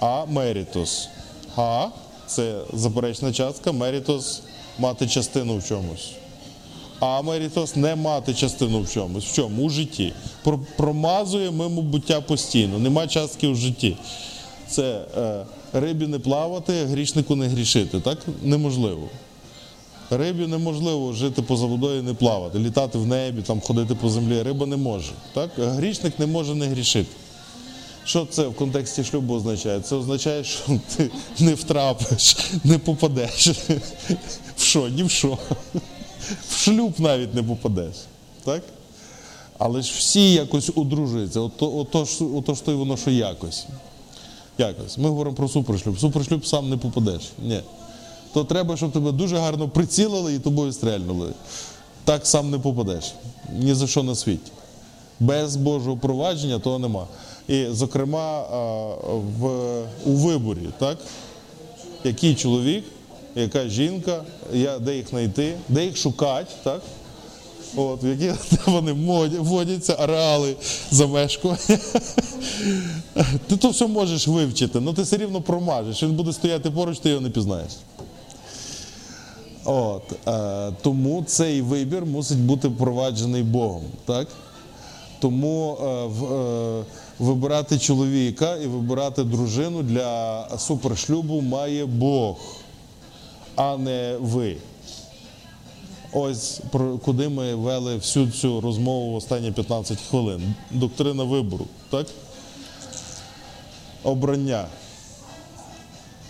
[0.00, 1.08] А мерітос.
[1.56, 1.90] Га
[2.26, 4.42] це заперечна частка, мерітос
[4.78, 6.12] мати частину в чомусь.
[7.00, 9.24] А мерітос не мати частину в чомусь.
[9.24, 9.62] В чому?
[9.62, 10.12] У житті.
[10.42, 12.78] Про- Промазує мимо буття постійно.
[12.78, 13.96] Нема частки в житті.
[14.68, 18.00] Це е, рибі не плавати, грішнику не грішити.
[18.00, 18.18] Так?
[18.42, 19.08] Неможливо.
[20.10, 24.42] Рибі неможливо жити поза водою і не плавати, літати в небі, там, ходити по землі.
[24.42, 25.12] Риба не може.
[25.32, 25.50] Так?
[25.58, 27.10] Грішник не може не грішити.
[28.04, 29.80] Що це в контексті шлюбу означає?
[29.80, 30.60] Це означає, що
[30.96, 33.48] ти не втрапиш, не попадеш.
[34.56, 34.88] В що?
[34.88, 35.38] Ні в що.
[36.48, 37.94] В шлюб навіть не попадеш.
[38.44, 38.62] Так?
[39.58, 41.40] Але ж всі якось одружуються.
[41.40, 43.66] Ото, ото, ж, ото ж то й воно, що якось.
[44.58, 44.98] Якось.
[44.98, 45.98] Ми говоримо про супершлюб.
[45.98, 47.22] Супершлюб сам не попадеш.
[47.42, 47.60] Ні.
[48.32, 51.32] То треба, щоб тебе дуже гарно прицілили і тобою стрельнули.
[52.04, 53.14] Так сам не попадеш.
[53.52, 54.52] Ні за що на світі.
[55.20, 57.06] Без Божого провадження того нема.
[57.48, 58.42] І, зокрема,
[59.38, 59.48] в,
[60.06, 60.98] у виборі, так?
[62.04, 62.84] Який чоловік,
[63.36, 66.82] яка жінка, я, де їх знайти, де їх шукати, так?
[67.76, 68.32] От, в які
[68.66, 70.56] вони моді- водяться, ареали
[70.90, 71.58] замешкування.
[73.46, 76.02] Ти то все можеш вивчити, але ти все рівно промажеш.
[76.02, 77.72] Він буде стояти поруч, ти його не пізнаєш.
[79.64, 83.82] От, е, тому цей вибір мусить бути впроваджений Богом.
[84.04, 84.28] Так?
[85.18, 86.84] Тому е, в, е,
[87.18, 92.36] вибирати чоловіка і вибирати дружину для супершлюбу має Бог,
[93.56, 94.56] а не ви.
[96.12, 100.54] Ось про куди ми вели всю цю розмову останні 15 хвилин.
[100.70, 102.06] Доктрина вибору, так?
[104.04, 104.66] обрання.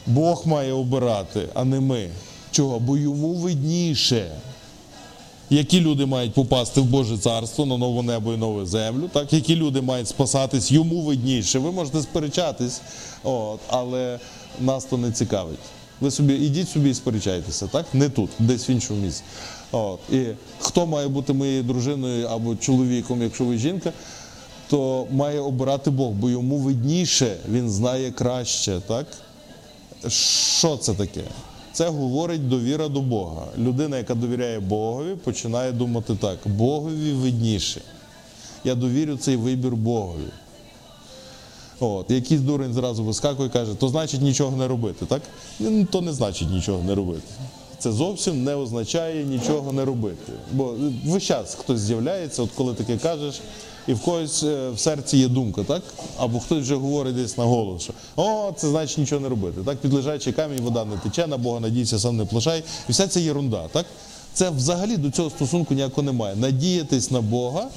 [0.06, 2.10] Бог має обирати, а не ми.
[2.50, 2.78] Чого?
[2.78, 4.30] Бо йому видніше.
[5.50, 9.32] Які люди мають попасти в Боже царство на нове небо і нову землю, так?
[9.32, 11.58] які люди мають спасатись, йому видніше.
[11.58, 12.80] Ви можете сперечатись,
[13.22, 14.18] от, але
[14.60, 15.58] нас то не цікавить.
[16.00, 17.86] Ви собі ідіть собі і сперечайтеся, так?
[17.92, 19.22] Не тут, десь в іншому місці.
[19.72, 20.00] От.
[20.12, 20.24] І
[20.58, 23.92] хто має бути моєю дружиною або чоловіком, якщо ви жінка,
[24.68, 29.06] то має обирати Бог, бо йому видніше, він знає краще, так?
[30.58, 31.22] Що це таке?
[31.72, 33.46] Це говорить довіра до Бога.
[33.58, 37.80] Людина, яка довіряє Богові, починає думати так: Богові видніше.
[38.64, 40.28] Я довірю цей вибір Богові.
[41.80, 45.22] От, якийсь дурень зразу вискакує і каже, то значить нічого не робити, так?
[45.90, 47.22] То не значить нічого не робити.
[47.78, 50.32] Це зовсім не означає нічого не робити.
[50.52, 50.74] Бо
[51.06, 53.40] весь час хтось з'являється, от коли таке кажеш,
[53.88, 55.82] і в когось е, в серці є думка, так?
[56.18, 59.60] Або хтось вже говорить десь на голос, що о, це значить нічого не робити.
[59.64, 62.62] Так, під лежачий камінь вода не тече, на Бога надійся, сам не плашай.
[62.88, 63.86] І вся ця єрунда, так?
[64.34, 66.36] Це взагалі до цього стосунку ніякого немає.
[66.36, 67.68] Надіятись на Бога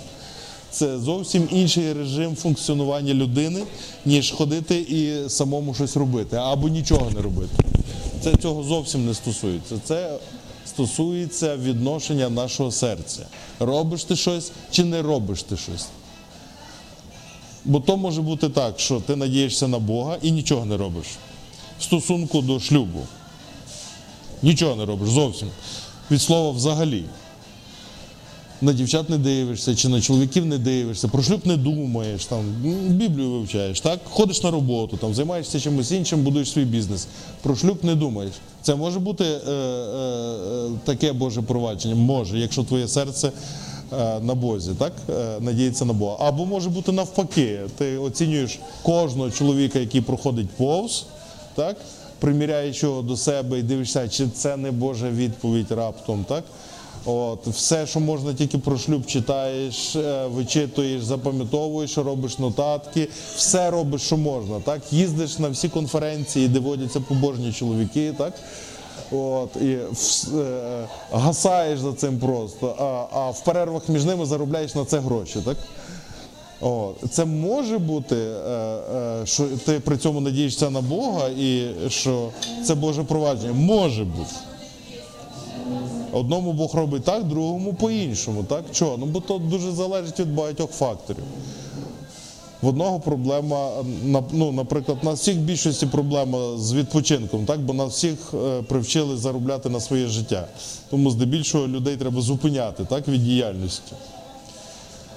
[0.78, 3.64] це зовсім інший режим функціонування людини,
[4.06, 7.64] ніж ходити і самому щось робити, або нічого не робити.
[8.24, 9.76] Це цього зовсім не стосується.
[9.84, 10.18] Це
[10.66, 13.26] стосується відношення нашого серця.
[13.60, 15.88] Робиш ти щось чи не робиш ти щось.
[17.66, 21.08] Бо то може бути так, що ти надієшся на Бога і нічого не робиш.
[21.80, 23.00] В стосунку до шлюбу.
[24.42, 25.48] Нічого не робиш зовсім.
[26.12, 27.04] Від слова взагалі
[28.62, 32.40] на дівчат не дивишся, чи на чоловіків не дивишся, про шлюб не думаєш, там
[32.90, 34.00] Біблію вивчаєш, так?
[34.10, 37.08] Ходиш на роботу, там займаєшся чимось іншим, будуєш свій бізнес.
[37.42, 38.34] Про шлюб не думаєш.
[38.62, 41.96] Це може бути е, е, е, таке Боже провадження?
[41.96, 43.32] Може, якщо твоє серце.
[43.94, 46.18] е, На Бозі, так Е, надіється на Бога.
[46.20, 47.60] Або може бути навпаки.
[47.78, 51.06] Ти оцінюєш кожного чоловіка, який проходить повз,
[51.56, 51.78] так
[52.20, 56.44] приміряєш його до себе і дивишся, чи це не Божа відповідь раптом, так
[57.06, 64.02] От, все, що можна, тільки про шлюб читаєш, е, вичитуєш, запам'ятовуєш, робиш нотатки, все робиш,
[64.02, 64.60] що можна.
[64.60, 64.82] Так?
[64.92, 68.34] Їздиш на всі конференції, де водяться побожні чоловіки, так?
[69.12, 69.78] От, і
[70.38, 75.40] е, гасаєш за цим просто, а, а в перервах між ними заробляєш на це гроші.
[75.46, 75.58] Так?
[76.62, 76.96] От.
[77.12, 78.50] Це може бути, е,
[78.96, 82.30] е, що ти при цьому надієшся на Бога і що
[82.66, 83.54] це Боже провадження.
[83.54, 84.34] Може бути.
[86.18, 88.44] Одному Бог робить так, другому по-іншому.
[88.44, 88.64] Так?
[88.72, 88.98] Чого?
[88.98, 91.24] Ну бо то дуже залежить від багатьох факторів.
[92.62, 93.70] В одного проблема,
[94.32, 97.60] ну, наприклад, на всіх більшості проблема з відпочинком, так?
[97.60, 100.48] бо нас всіх е, привчили заробляти на своє життя.
[100.90, 103.94] Тому здебільшого людей треба зупиняти так, від діяльності.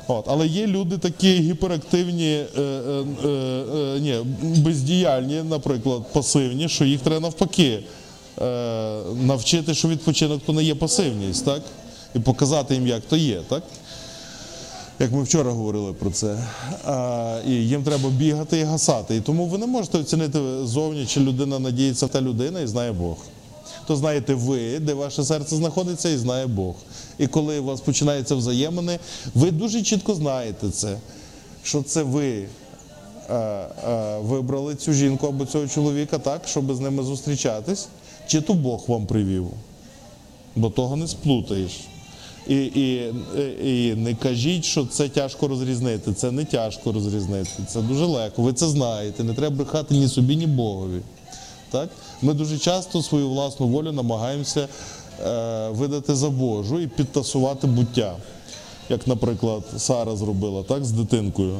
[0.09, 6.85] От, але є люди такі гіперактивні, е, е, е, е, ні, бездіяльні, наприклад, пасивні, що
[6.85, 7.79] їх треба навпаки
[9.14, 11.62] навчити, що відпочинок то не є пасивність, так?
[12.14, 13.62] І показати їм, як то є, так?
[14.98, 16.44] Як ми вчора говорили про це.
[16.85, 19.16] А, і їм треба бігати і гасати.
[19.16, 23.16] І тому ви не можете оцінити зовні, чи людина надіється та людина і знає Бог.
[23.87, 26.74] То знаєте ви, де ваше серце знаходиться, і знає Бог.
[27.18, 28.98] І коли у вас починаються взаємини,
[29.35, 30.96] ви дуже чітко знаєте це,
[31.62, 32.44] що це ви
[33.29, 37.88] е, е, вибрали цю жінку або цього чоловіка так, щоб з ними зустрічатись,
[38.31, 39.47] чи то Бог вам привів.
[40.57, 41.73] Бо того не сплутаєш.
[42.49, 43.12] І, і,
[43.64, 46.12] і не кажіть, що це тяжко розрізнити.
[46.12, 47.51] Це не тяжко розрізнити.
[47.69, 48.43] Це дуже легко.
[48.43, 49.25] Ви це знаєте.
[49.25, 51.01] Не треба брехати ні собі, ні Богові.
[51.71, 51.88] Так?
[52.23, 54.69] Ми дуже часто свою власну волю намагаємося
[55.27, 58.16] е, видати за Божу і підтасувати буття.
[58.88, 61.57] Як, наприклад, Сара зробила так, з дитинкою.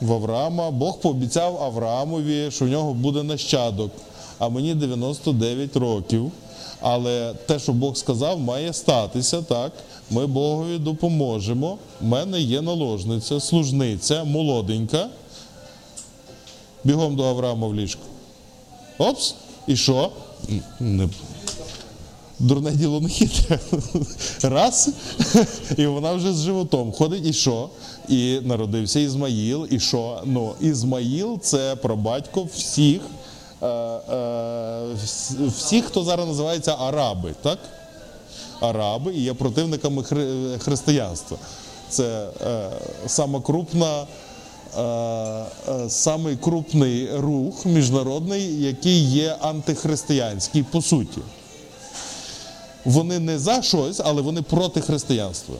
[0.00, 3.90] В Авраама Бог пообіцяв Авраамові, що в нього буде нащадок,
[4.38, 6.32] а мені 99 років.
[6.80, 9.72] Але те, що Бог сказав, має статися так.
[10.10, 11.78] Ми Богові допоможемо.
[12.00, 15.08] У мене є наложниця, служниця, молоденька.
[16.84, 18.02] Бігом до Авраама в ліжко.
[18.98, 19.34] Опс,
[19.66, 20.10] і що?
[20.80, 21.08] Не...
[22.38, 23.58] Дурне діло не хитре.
[24.42, 24.88] Раз,
[25.76, 27.68] і вона вже з животом ходить, і що?
[28.08, 30.22] І народився Ізмаїл, і що?
[30.24, 33.00] Ну, Ізмаїл це прабатько всіх,
[33.62, 37.58] е, е, вс- хто зараз називається араби, так?
[38.60, 41.36] Араби і є противниками хри- християнства.
[41.88, 42.70] Це е,
[43.06, 44.06] сама крупна.
[45.88, 51.18] Самий крупний рух міжнародний, який є антихристиянський по суті.
[52.84, 55.54] Вони не за щось, але вони проти християнства.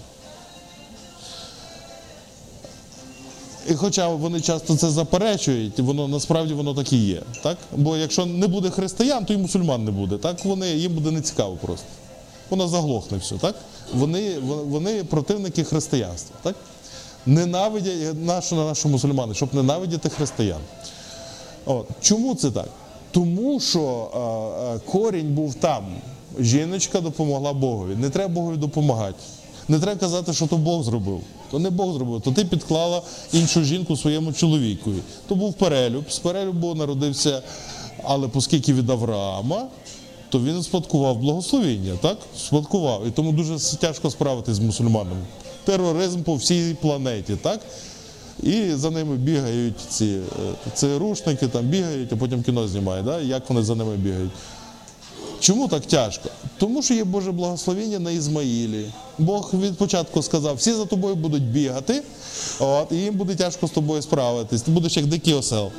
[3.68, 7.22] І хоча вони часто це заперечують, воно насправді воно так і є.
[7.42, 7.58] Так?
[7.76, 10.18] Бо якщо не буде християн, то і мусульман не буде.
[10.18, 10.44] Так?
[10.44, 11.86] Вони, їм буде нецікаво просто.
[12.50, 13.34] Воно заглохне все.
[13.34, 13.54] Так?
[13.94, 16.36] Вони, вони противники християнства.
[16.42, 16.56] Так?
[17.26, 20.60] Ненавидять нашу на наші мусульмани, щоб ненавидіти християн.
[21.64, 21.86] От.
[22.00, 22.68] Чому це так?
[23.10, 25.84] Тому що а, а, корінь був там.
[26.40, 27.96] Жіночка допомогла Богові.
[27.96, 29.18] Не треба Богові допомагати.
[29.68, 31.20] Не треба казати, що то Бог зробив.
[31.52, 34.98] То не Бог зробив, то ти підклала іншу жінку своєму чоловікові.
[35.28, 36.10] То був перелюб.
[36.10, 37.42] З перелюбу народився,
[38.04, 39.66] але оскільки від Авраама,
[40.28, 42.18] то він спадкував благословіння, так?
[42.38, 43.06] Спадкував.
[43.08, 45.22] І тому дуже тяжко справитись з мусульманами.
[45.64, 47.60] Тероризм по всій планеті, так?
[48.42, 53.20] І за ними бігають ці е, ЦРУшники, там бігають, а потім кіно знімають, да?
[53.20, 54.30] як вони за ними бігають.
[55.42, 56.28] Чому так тяжко?
[56.58, 58.86] Тому що є Боже благословення на Ізмаїлі.
[59.18, 62.02] Бог від початку сказав, всі за тобою будуть бігати,
[62.60, 64.62] от, і їм буде тяжко з тобою справитись.
[64.62, 65.70] Ти будеш як дикий осел.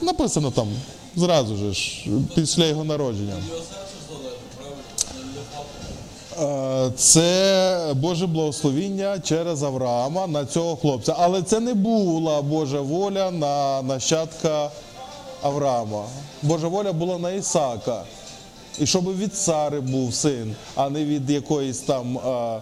[0.00, 0.68] Написано там
[1.16, 3.34] зразу ж, після його народження.
[6.42, 11.14] Е, Це Боже благословіння через Авраама на цього хлопця.
[11.18, 14.70] Але це не була Божа воля на нащадка
[15.42, 16.04] Авраама.
[16.42, 18.02] Божа воля була на Ісака.
[18.80, 22.60] І щоб від цари був син, а не від якоїсь там а,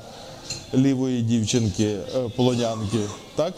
[0.74, 2.98] лівої дівчинки, е, полонянки.
[3.36, 3.54] Так?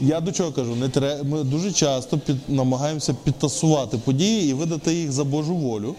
[0.00, 1.22] Я до чого кажу, не тре...
[1.22, 2.36] ми дуже часто під...
[2.48, 5.94] намагаємося підтасувати події і видати їх за Божу волю.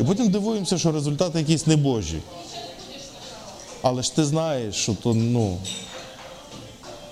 [0.00, 2.18] І потім дивуємося, що результати якісь небожі.
[3.82, 5.58] Але ж ти знаєш, що то ну.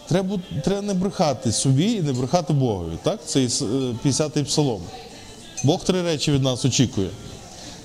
[0.08, 2.98] Треба, треба не брехати собі і не брехати Богові.
[3.02, 3.20] Так?
[3.24, 4.82] Це 50-й псалом.
[5.64, 7.08] Бог три речі від нас очікує.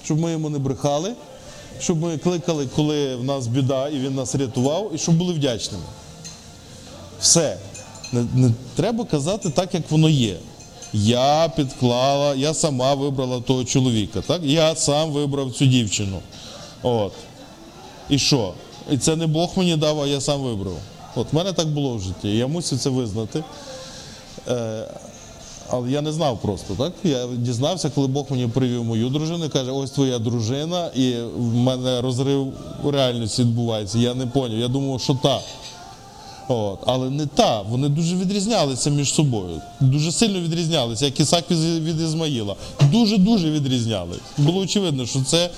[0.03, 1.13] Щоб ми йому не брехали,
[1.79, 5.83] щоб ми кликали, коли в нас біда, і він нас рятував, і щоб були вдячними.
[7.21, 7.57] Все.
[8.11, 10.35] Не, не треба казати так, як воно є.
[10.93, 14.21] Я підклала, я сама вибрала того чоловіка.
[14.21, 14.41] Так?
[14.43, 16.19] Я сам вибрав цю дівчину.
[16.83, 17.13] От.
[18.09, 18.53] І що?
[18.91, 20.77] І це не Бог мені дав, а я сам вибрав.
[21.15, 22.37] От в мене так було в житті.
[22.37, 23.43] Я мусив це визнати.
[25.69, 26.93] Але я не знав просто, так?
[27.03, 32.01] Я дізнався, коли Бог мені привів мою дружину каже, ось твоя дружина, і в мене
[32.01, 32.53] розрив
[32.83, 33.97] у реальності відбувається.
[33.97, 34.59] Я не поняв.
[34.59, 35.39] Я думав, що та.
[36.47, 36.79] От.
[36.85, 37.61] Але не та.
[37.61, 39.61] Вони дуже відрізнялися між собою.
[39.79, 42.55] Дуже сильно відрізнялися, як Ісак від Ізмаїла.
[42.91, 44.21] Дуже-дуже відрізнялися.
[44.37, 45.49] Було очевидно, що це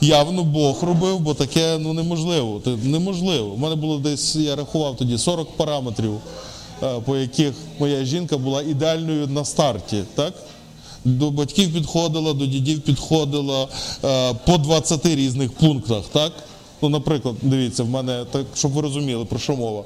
[0.00, 2.62] явно Бог робив, бо таке ну, неможливо.
[2.82, 3.48] Неможливо.
[3.48, 6.20] У мене було десь, я рахував тоді 40 параметрів,
[7.04, 10.02] по яких моя жінка була ідеальною на старті.
[10.14, 10.34] так?
[11.04, 13.68] До батьків підходила, до дідів підходила
[14.04, 16.04] е, по 20 різних пунктах.
[16.12, 16.32] так?
[16.82, 19.82] Ну, наприклад, дивіться, в мене, так, щоб ви розуміли, про що мова.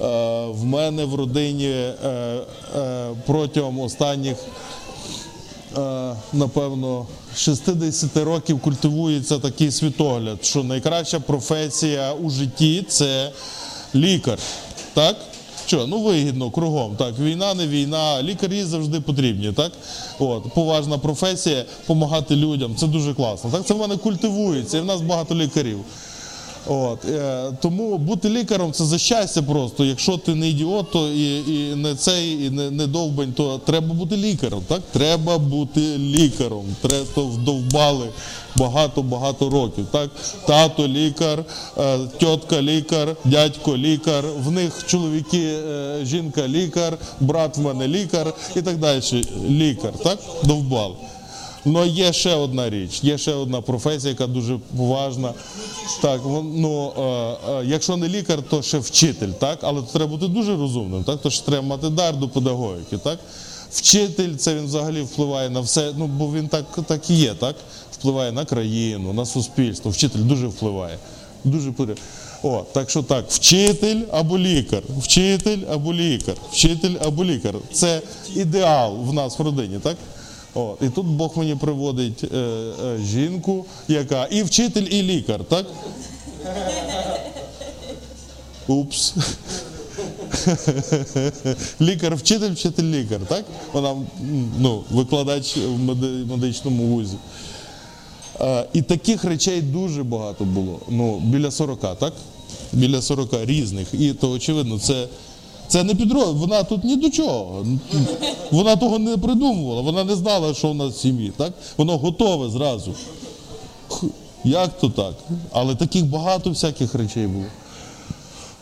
[0.00, 1.94] Е, В мене в родині е,
[2.76, 4.36] е, протягом останніх,
[5.78, 13.30] е, напевно, 60 років культивується такий світогляд, що найкраща професія у житті це
[13.94, 14.38] лікар.
[14.94, 15.16] Так?
[15.68, 16.96] Що, ну вигідно кругом.
[16.96, 19.52] Так, війна, не війна, лікарі завжди потрібні.
[19.52, 19.72] Так?
[20.18, 22.76] От, поважна професія, допомагати людям.
[22.76, 23.50] Це дуже класно.
[23.50, 25.78] Так, це в мене культивується, і в нас багато лікарів.
[26.68, 29.84] От, е, тому бути лікарем це за щастя просто.
[29.84, 33.94] Якщо ти не ідіот, то і, і не цей, і не, не довбень, то треба
[33.94, 34.60] бути лікарем.
[34.68, 34.80] Так?
[34.92, 36.76] Треба бути лікарем.
[36.80, 38.08] Треба то вдовбали
[38.56, 39.86] багато-багато років.
[39.92, 40.10] Так?
[40.46, 41.44] Тато лікар,
[41.78, 48.32] е, тітка лікар, дядько лікар, в них чоловіки, е, жінка лікар, брат в мене лікар
[48.56, 49.02] і так далі.
[49.48, 50.18] Лікар, так?
[50.44, 50.94] Довбали.
[51.64, 55.32] Ну, є ще одна річ, є ще одна професія, яка дуже поважна.
[56.02, 56.20] Так,
[56.54, 59.58] ну, е, е, якщо не лікар, то ще вчитель, так?
[59.62, 61.18] Але треба бути дуже розумним, так?
[61.22, 63.18] Тож треба мати дар до педагогіки, так?
[63.72, 67.56] Вчитель це він взагалі впливає на все, ну бо він так, так і є, так?
[67.92, 69.90] Впливає на країну, на суспільство.
[69.90, 70.98] Вчитель дуже впливає.
[71.44, 71.98] Дуже впливає.
[72.42, 77.54] О, так що так, вчитель або лікар, вчитель або лікар, вчитель або лікар.
[77.72, 78.02] Це
[78.34, 79.96] ідеал в нас в родині, так?
[80.54, 85.66] От, і тут Бог мені приводить е, е, жінку, яка і вчитель, і лікар, так?
[88.66, 89.14] Упс.
[91.80, 93.44] Лікар, вчитель, вчитель, лікар, так?
[93.72, 93.96] Вона
[94.58, 95.78] ну, викладач в
[96.26, 97.16] медичному вузі.
[98.40, 100.80] Е, і таких речей дуже багато було.
[100.88, 102.12] Ну, біля 40, так?
[102.72, 103.94] Біля 40 різних.
[103.94, 105.06] І то, очевидно, це,
[105.68, 106.34] це не підрозділ.
[106.34, 107.66] Вона тут ні до чого.
[108.50, 111.32] Вона того не придумувала, вона не знала, що в нас в сім'ї.
[111.36, 111.52] Так?
[111.76, 112.94] Воно готове зразу.
[114.44, 115.14] Як то так?
[115.52, 117.44] Але таких багато всяких речей було.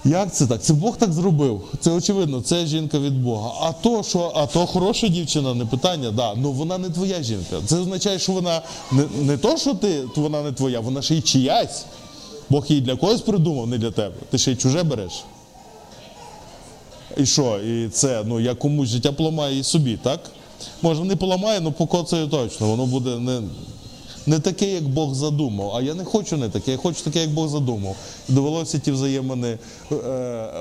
[0.05, 0.63] Як це так?
[0.63, 1.63] Це Бог так зробив.
[1.81, 3.51] Це очевидно, це жінка від Бога.
[3.61, 6.35] А то, що а то хороша дівчина, не питання, да.
[6.35, 7.57] Ну вона не твоя жінка.
[7.67, 11.21] Це означає, що вона не, не то, що ти, вона не твоя, вона ще й
[11.21, 11.85] чиясь.
[12.51, 14.15] Бог її для когось придумав, не для тебе.
[14.31, 15.13] Ти ще й чуже береш.
[17.17, 17.59] І що?
[17.59, 20.21] І це, ну я комусь життя поламаю і собі, так?
[20.83, 22.69] Може, не поламає, але покоцаю точно.
[22.69, 23.43] Воно буде не,
[24.27, 25.73] не таке, як Бог задумав.
[25.77, 27.97] А я не хочу не таке, я хочу таке, як Бог задумав.
[28.29, 29.59] Довелося ті взаємини
[29.93, 29.97] е,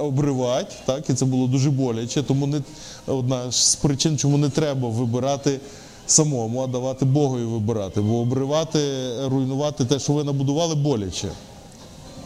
[0.01, 1.09] обривати, так?
[1.09, 2.23] І це було дуже боляче.
[2.23, 2.61] Тому не
[3.07, 5.59] одна з причин, чому не треба вибирати
[6.07, 8.01] самому, а давати Богові вибирати.
[8.01, 8.79] Бо обривати,
[9.25, 11.27] руйнувати те, що ви набудували, боляче.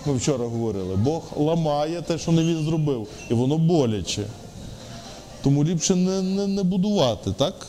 [0.06, 4.24] Ми вчора говорили, Бог ламає те, що не він зробив, і воно боляче.
[5.44, 7.68] Тому ліпше не, не, не будувати, так?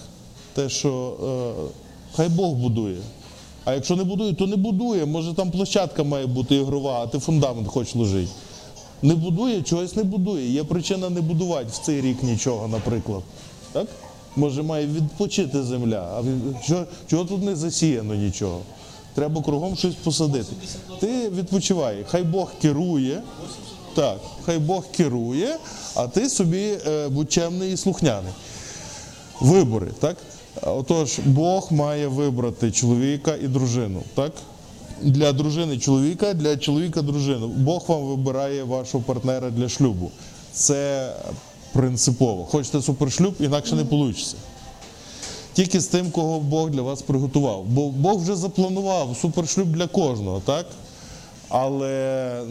[0.55, 1.71] Те, що е,
[2.17, 2.99] хай Бог будує.
[3.65, 5.07] А якщо не будує, то не будує.
[5.07, 8.31] Може там площадка має бути ігрова, а ти фундамент хочеш ложити.
[9.03, 10.53] Не будує, чогось не будує.
[10.53, 13.23] Є причина не будувати в цей рік нічого, наприклад.
[13.73, 13.87] Так?
[14.37, 16.09] Може, має відпочити земля.
[16.19, 16.23] А
[16.67, 18.61] чого, чого тут не засіяно нічого?
[19.21, 20.53] Треба кругом щось посадити.
[21.01, 23.23] Ти відпочивай, хай Бог керує.
[23.95, 25.57] Так, хай Бог керує,
[25.95, 28.33] а ти собі е, будь чемний і слухняний.
[29.41, 30.17] Вибори, так?
[30.63, 34.33] Отож, Бог має вибрати чоловіка і дружину, так?
[35.03, 37.49] Для дружини чоловіка, для чоловіка дружину.
[37.49, 40.11] Бог вам вибирає вашого партнера для шлюбу.
[40.53, 41.13] Це
[41.73, 42.45] принципово.
[42.45, 44.19] Хочете супершлюб, інакше не вийде.
[45.61, 47.65] Тільки з тим, кого Бог для вас приготував.
[47.65, 50.67] Бо Бог вже запланував супершлюб для кожного, так?
[51.49, 52.43] Але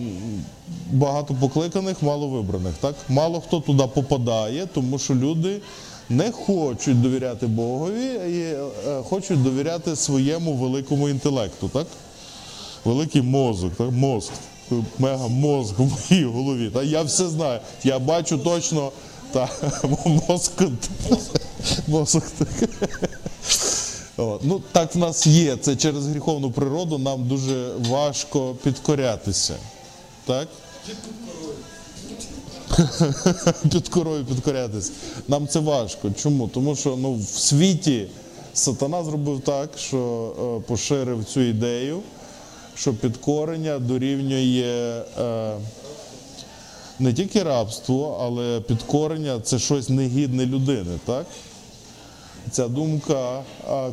[0.91, 2.73] багато покликаних, мало вибраних.
[2.81, 2.95] Так?
[3.09, 5.61] Мало хто туди попадає, тому що люди
[6.09, 11.69] не хочуть довіряти Богові і е, хочуть довіряти своєму великому інтелекту.
[11.69, 11.87] Так?
[12.85, 13.91] Великий мозок, так?
[13.91, 14.31] мозк,
[14.99, 16.69] мега мозк в моїй голові.
[16.73, 17.59] Та я все знаю.
[17.83, 18.91] Я бачу точно
[19.31, 19.49] та,
[20.27, 20.71] мозок.
[21.87, 22.23] мозок.
[24.17, 24.41] От.
[24.43, 25.57] Ну, так в нас є.
[25.57, 29.55] Це через гріховну природу нам дуже важко підкорятися.
[30.25, 30.47] Так?
[33.71, 34.91] Під корою підкорятися.
[35.27, 36.11] Нам це важко.
[36.11, 36.47] Чому?
[36.47, 38.07] Тому що ну, в світі
[38.53, 41.99] сатана зробив так, що е, поширив цю ідею,
[42.75, 45.53] що підкорення дорівнює е,
[46.99, 50.99] не тільки рабство, але підкорення це щось негідне людини.
[51.05, 51.25] Так?
[52.51, 53.41] Ця думка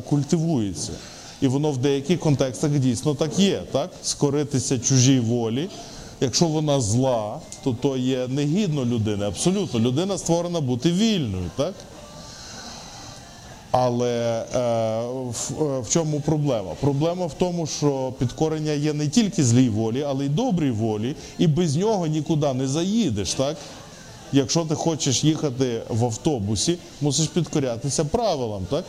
[0.09, 0.91] культивується.
[1.41, 3.63] І воно в деяких контекстах дійсно так є.
[3.71, 3.91] Так?
[4.03, 5.69] Скоритися чужій волі.
[6.21, 9.25] Якщо вона зла, то то є негідно людини.
[9.25, 9.79] Абсолютно.
[9.79, 11.49] Людина створена бути вільною.
[11.55, 11.73] Так?
[13.71, 14.61] Але е,
[15.31, 16.71] в, е, в чому проблема?
[16.81, 21.47] Проблема в тому, що підкорення є не тільки злій волі, але й добрій волі, і
[21.47, 23.33] без нього нікуди не заїдеш.
[23.33, 23.57] Так?
[24.33, 28.85] Якщо ти хочеш їхати в автобусі, мусиш підкорятися правилам, так?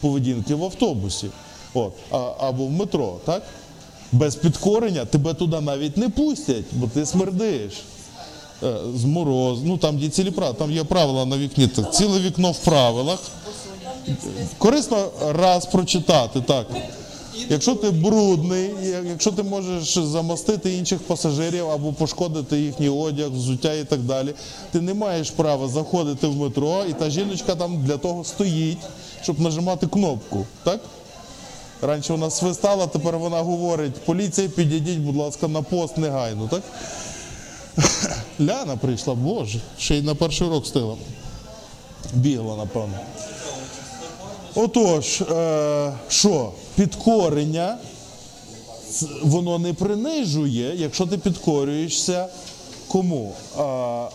[0.00, 1.30] Поведінки в автобусі.
[1.74, 3.42] От, а, або в метро, так?
[4.12, 7.72] Без підкорення тебе туди навіть не пустять, бо ти смердиш.
[8.62, 12.18] Е, З мороз, ну там є цілі правила, там є правила на вікні, так, ціле
[12.20, 13.18] вікно в правилах.
[14.58, 16.66] Корисно раз прочитати, так.
[17.48, 18.70] Якщо ти брудний,
[19.08, 24.34] якщо ти можеш замостити інших пасажирів або пошкодити їхній одяг, взуття і так далі,
[24.72, 28.78] ти не маєш права заходити в метро, і та жіночка там для того стоїть,
[29.22, 30.46] щоб нажимати кнопку.
[30.64, 30.80] Так?
[31.82, 36.48] Раніше вона свистала, тепер вона говорить: поліція, підійдіть, будь ласка, на пост негайно.
[36.48, 36.62] Так?
[38.40, 40.96] Ляна прийшла, боже, ще й на перший урок стила.
[42.14, 42.94] Бігла, напевно.
[44.54, 47.78] Отож, е, що, підкорення,
[49.22, 52.26] воно не принижує, якщо ти підкорюєшся
[52.88, 53.32] кому?
[53.58, 54.08] А,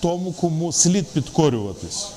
[0.00, 2.08] тому, кому слід підкорюватись.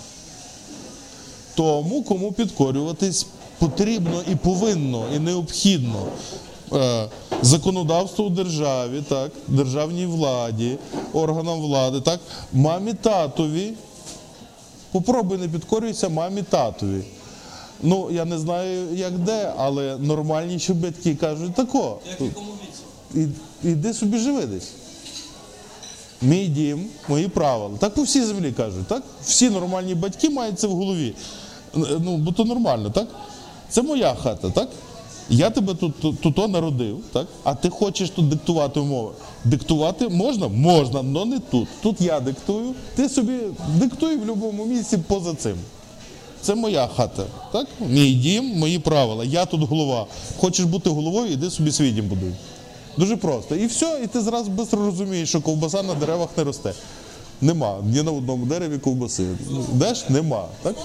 [1.55, 3.25] Тому, кому підкорюватись
[3.59, 6.05] потрібно і повинно, і необхідно.
[6.73, 7.09] Е,
[7.41, 10.77] Законодавство у державі, так, державній владі,
[11.13, 12.19] органам влади, так,
[12.53, 13.73] мамі татові,
[14.93, 17.03] Попробуй не підкорюйся мамі татові.
[17.81, 21.99] Ну, я не знаю, як де, але нормальніші батьки кажуть тако.
[23.15, 23.27] І,
[23.63, 24.69] іди собі живи десь.
[26.21, 27.77] Мій дім, мої правила.
[27.79, 29.03] Так по всій землі кажуть, так?
[29.25, 31.15] Всі нормальні батьки мають це в голові.
[31.75, 33.07] Ну, бо то нормально, так?
[33.69, 34.69] Це моя хата, так?
[35.29, 37.27] Я тебе тут, тут, тут народив, так?
[37.43, 39.11] А ти хочеш тут диктувати умови.
[39.43, 40.47] Диктувати можна?
[40.47, 41.67] Можна, але не тут.
[41.81, 43.39] Тут я диктую, ти собі
[43.79, 45.55] диктуй в будь-якому місці поза цим.
[46.41, 47.67] Це моя хата, так?
[47.89, 49.25] Мій дім, мої правила.
[49.25, 50.05] Я тут голова.
[50.37, 52.31] Хочеш бути головою, іди собі свій дім будуй.
[52.97, 53.55] Дуже просто.
[53.55, 56.73] І все, і ти зразу швидко розумієш, що ковбаса на деревах не росте.
[57.41, 57.77] Нема.
[57.83, 59.27] Ні на одному дереві ковбаси.
[59.73, 60.09] Деш?
[60.09, 60.45] Нема.
[60.63, 60.75] Так?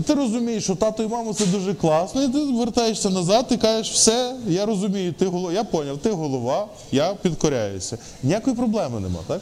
[0.00, 3.92] Ти розумієш, що тато і мама це дуже класно, і ти вертаєшся назад і кажеш,
[3.92, 7.98] все, я розумію, ти голова, я поняв, ти голова, я підкоряюся.
[8.22, 9.40] Ніякої проблеми нема, так?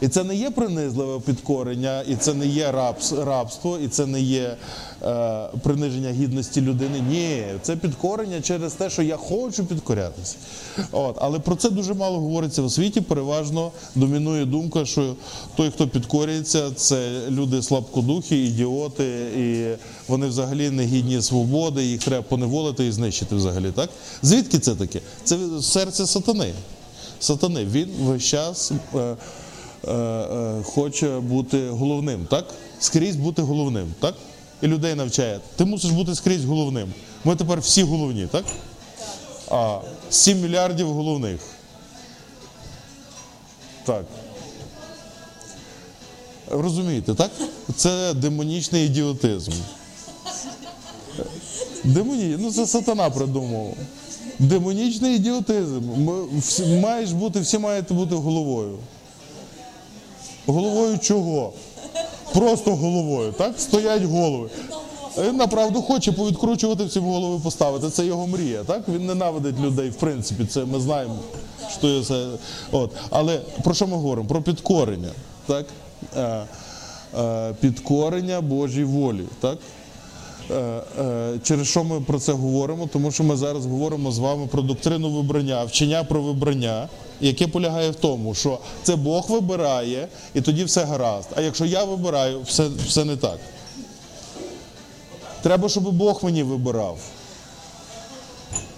[0.00, 4.20] І це не є принизливе підкорення, і це не є рабс, рабство, і це не
[4.20, 4.56] є
[5.02, 7.04] е, приниження гідності людини.
[7.10, 10.36] Ні, це підкорення через те, що я хочу підкорятися.
[10.92, 11.16] От.
[11.20, 13.00] Але про це дуже мало говориться в світі.
[13.00, 15.14] Переважно домінує думка, що
[15.56, 19.04] той, хто підкорюється, це люди слабкодухі, ідіоти,
[19.38, 19.76] і
[20.08, 23.72] вони взагалі не гідні свободи, їх треба поневолити і знищити взагалі.
[23.74, 23.90] Так?
[24.22, 25.00] Звідки це таке?
[25.24, 26.52] Це серце сатани.
[27.20, 27.64] Сатани.
[27.64, 28.72] Він весь час.
[28.94, 29.16] Е,
[30.64, 32.44] хоче бути головним, так?
[32.80, 34.14] Скрізь бути головним, так?
[34.62, 35.40] І людей навчає.
[35.56, 36.92] Ти мусиш бути скрізь головним.
[37.24, 38.44] Ми тепер всі головні, так?
[39.50, 41.40] А 7 мільярдів головних.
[43.84, 44.04] Так.
[46.50, 47.30] Розумієте, так?
[47.76, 49.52] Це демонічний ідіотизм.
[51.84, 52.36] Демоні...
[52.38, 53.74] Ну це сатана придумав.
[54.38, 55.80] Демонічний ідіотизм.
[56.38, 56.66] Всі...
[56.66, 58.78] Маєш бути, всі маєте бути головою.
[60.50, 61.52] Головою чого?
[62.34, 63.60] Просто головою, так?
[63.60, 64.48] Стоять голови.
[65.18, 67.90] Він направду хоче повідкручувати всім голови поставити.
[67.90, 68.88] Це його мрія, так?
[68.88, 71.18] Він ненавидить людей, в принципі, це ми знаємо,
[71.78, 72.26] що це.
[72.72, 72.90] От.
[73.10, 74.28] Але про що ми говоримо?
[74.28, 75.10] Про підкорення,
[75.46, 75.66] так?
[76.16, 76.46] Е,
[77.18, 79.58] е, підкорення Божій волі, так?
[80.50, 82.88] Е, е, Через що ми про це говоримо?
[82.92, 86.88] Тому що ми зараз говоримо з вами про доктрину вибрання, вчення про вибрання,
[87.20, 91.28] яке полягає в тому, що це Бог вибирає, і тоді все гаразд.
[91.36, 93.38] А якщо я вибираю, все, все не так.
[95.42, 96.98] Треба, щоб Бог мені вибирав.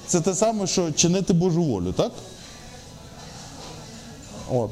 [0.07, 2.13] Це те саме, що чинити Божу волю, так?
[4.51, 4.71] От.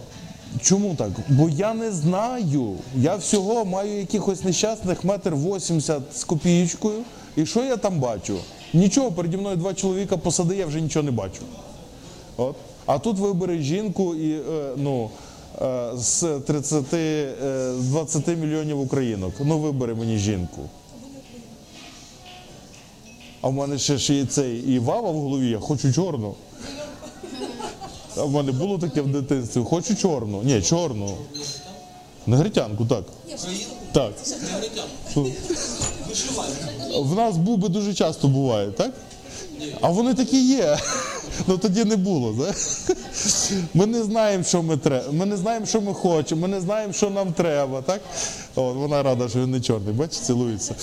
[0.63, 1.11] Чому так?
[1.29, 2.77] Бо я не знаю.
[2.97, 7.03] Я всього маю якихось нещасних метр 80 з копієчкою.
[7.37, 8.39] І що я там бачу?
[8.75, 11.43] Нічого, переді мною два чоловіка посади, я вже нічого не бачу.
[12.37, 12.57] От.
[12.93, 15.11] А тут вибери жінку і е, ну,
[15.63, 17.35] е, з 30, е,
[17.79, 19.33] з 20 мільйонів українок.
[19.41, 20.61] Ну вибери мені жінку.
[23.41, 26.35] А в мене ще ж є цей і вава в голові, я хочу чорну.
[28.17, 29.61] А в мене було таке в дитинстві.
[29.61, 30.43] Хочу чорну.
[30.43, 31.17] Ні, чорну.
[32.27, 33.05] Негритянку, так.
[33.93, 34.13] Так.
[37.01, 38.93] В нас буби дуже часто бувають, так?
[39.81, 40.79] А вони такі є.
[41.47, 42.33] Ну тоді не було.
[42.39, 42.55] Да?
[43.75, 45.13] Ми не знаємо, що ми треба.
[45.13, 47.83] Ми не знаємо, що ми хочемо, ми не знаємо, що нам треба.
[47.83, 48.01] Так?
[48.55, 50.75] От, вона рада, що він не чорний, бачиш, цілується.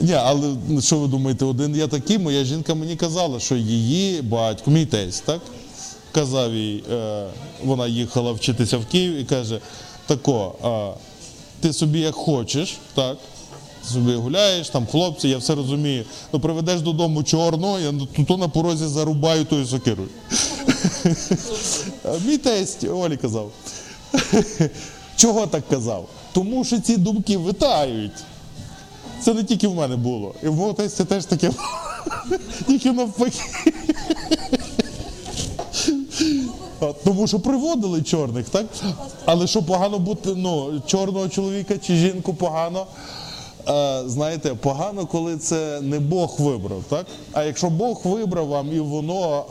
[0.00, 4.70] Ні, але що ви думаєте, один я такий, моя жінка мені казала, що її батько,
[4.70, 5.40] мій тесть, так?
[6.12, 7.26] Казав їй, е,
[7.64, 9.60] вона їхала вчитися в Київ і каже:
[10.06, 11.00] тако, е,
[11.60, 13.16] ти собі як хочеш, так?
[13.84, 16.04] Собі гуляєш, там хлопці, я все розумію.
[16.32, 20.08] Ну приведеш додому чорного, я то, то на порозі зарубаю тою сокирою.
[22.04, 23.50] А Мій тесть Олі казав.
[25.16, 26.08] Чого так казав?
[26.32, 28.12] Тому що ці думки витають.
[29.20, 30.34] Це не тільки в мене було.
[30.42, 31.50] І в мого тестя теж таке.
[32.66, 33.40] Тільки навпаки.
[37.04, 38.66] Тому що приводили чорних, так?
[39.24, 42.86] Але що погано бути, ну, чорного чоловіка чи жінку погано.
[44.06, 47.06] Знаєте, погано, коли це не Бог вибрав, так?
[47.32, 49.44] А якщо Бог вибрав вам і воно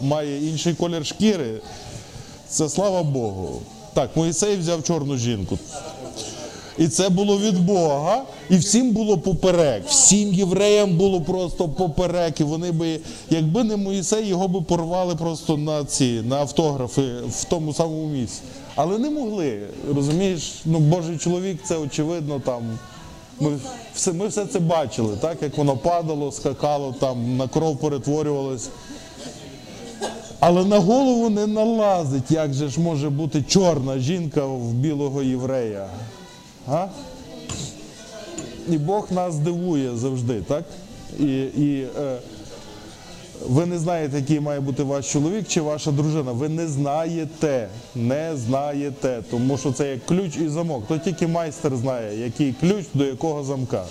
[0.00, 1.60] е, має інший колір шкіри,
[2.48, 3.60] це слава Богу.
[3.94, 5.58] Так, Моїсей взяв чорну жінку.
[6.78, 9.82] І це було від Бога, і всім було поперек.
[9.88, 12.40] Всім євреям було просто поперек.
[12.40, 13.00] І вони би,
[13.30, 18.40] якби не Моїсей, його би порвали просто на ці на автографи в тому самому місці.
[18.74, 19.60] Але не могли.
[19.94, 22.62] Розумієш, ну Божий чоловік, це очевидно там.
[23.40, 23.58] Ми
[23.94, 28.68] все, ми все це бачили, так як воно падало, скакало, там на кров перетворювалось.
[30.40, 35.88] Але на голову не налазить, як же ж може бути чорна жінка в білого єврея.
[36.68, 36.86] А?
[38.68, 40.64] І Бог нас дивує завжди, так?
[41.18, 42.18] І, і е,
[43.48, 46.32] ви не знаєте, який має бути ваш чоловік чи ваша дружина.
[46.32, 50.84] Ви не знаєте, не знаєте, тому що це як ключ і замок.
[50.88, 53.84] То тільки майстер знає, який ключ до якого замка.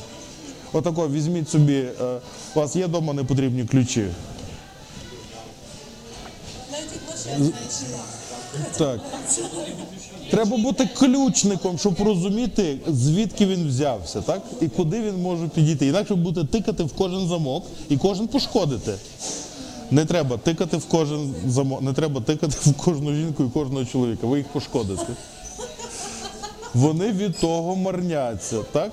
[0.74, 2.20] Отако, візьміть собі, е,
[2.56, 4.06] у вас є вдома непотрібні ключі.
[6.72, 7.54] Навіть.
[8.78, 9.00] Так.
[10.32, 14.42] Треба бути ключником, щоб розуміти, звідки він взявся, так?
[14.62, 15.88] І куди він може підійти.
[15.88, 18.94] Інакше буде тикати в кожен замок і кожен пошкодити.
[19.92, 24.28] Не треба тикати в кожен замок, не треба тикати в кожну жінку і кожного чоловіка.
[24.28, 25.06] Ви їх пошкодите.
[26.74, 28.92] Вони від того марняться, так?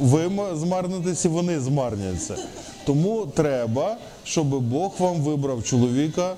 [0.00, 0.56] Ви ма-
[1.24, 2.36] і вони змарняться.
[2.86, 6.34] Тому треба, щоб Бог вам вибрав чоловіка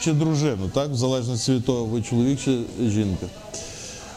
[0.00, 0.90] чи дружину, так?
[0.90, 3.26] В залежності від того, ви чоловік чи жінка.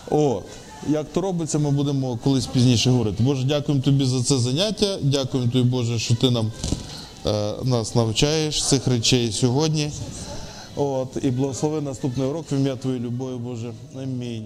[0.10, 0.44] От.
[0.88, 3.24] Як то робиться, ми будемо колись пізніше говорити.
[3.24, 4.98] Боже, дякуємо тобі за це заняття.
[5.02, 6.52] Дякуємо тобі, Боже, що ти нам
[7.26, 9.92] е, нас навчаєш цих речей сьогодні.
[10.76, 13.74] От, і благослови наступний урок в ім'я Твоєї любові, Боже.
[13.96, 14.46] Амінь.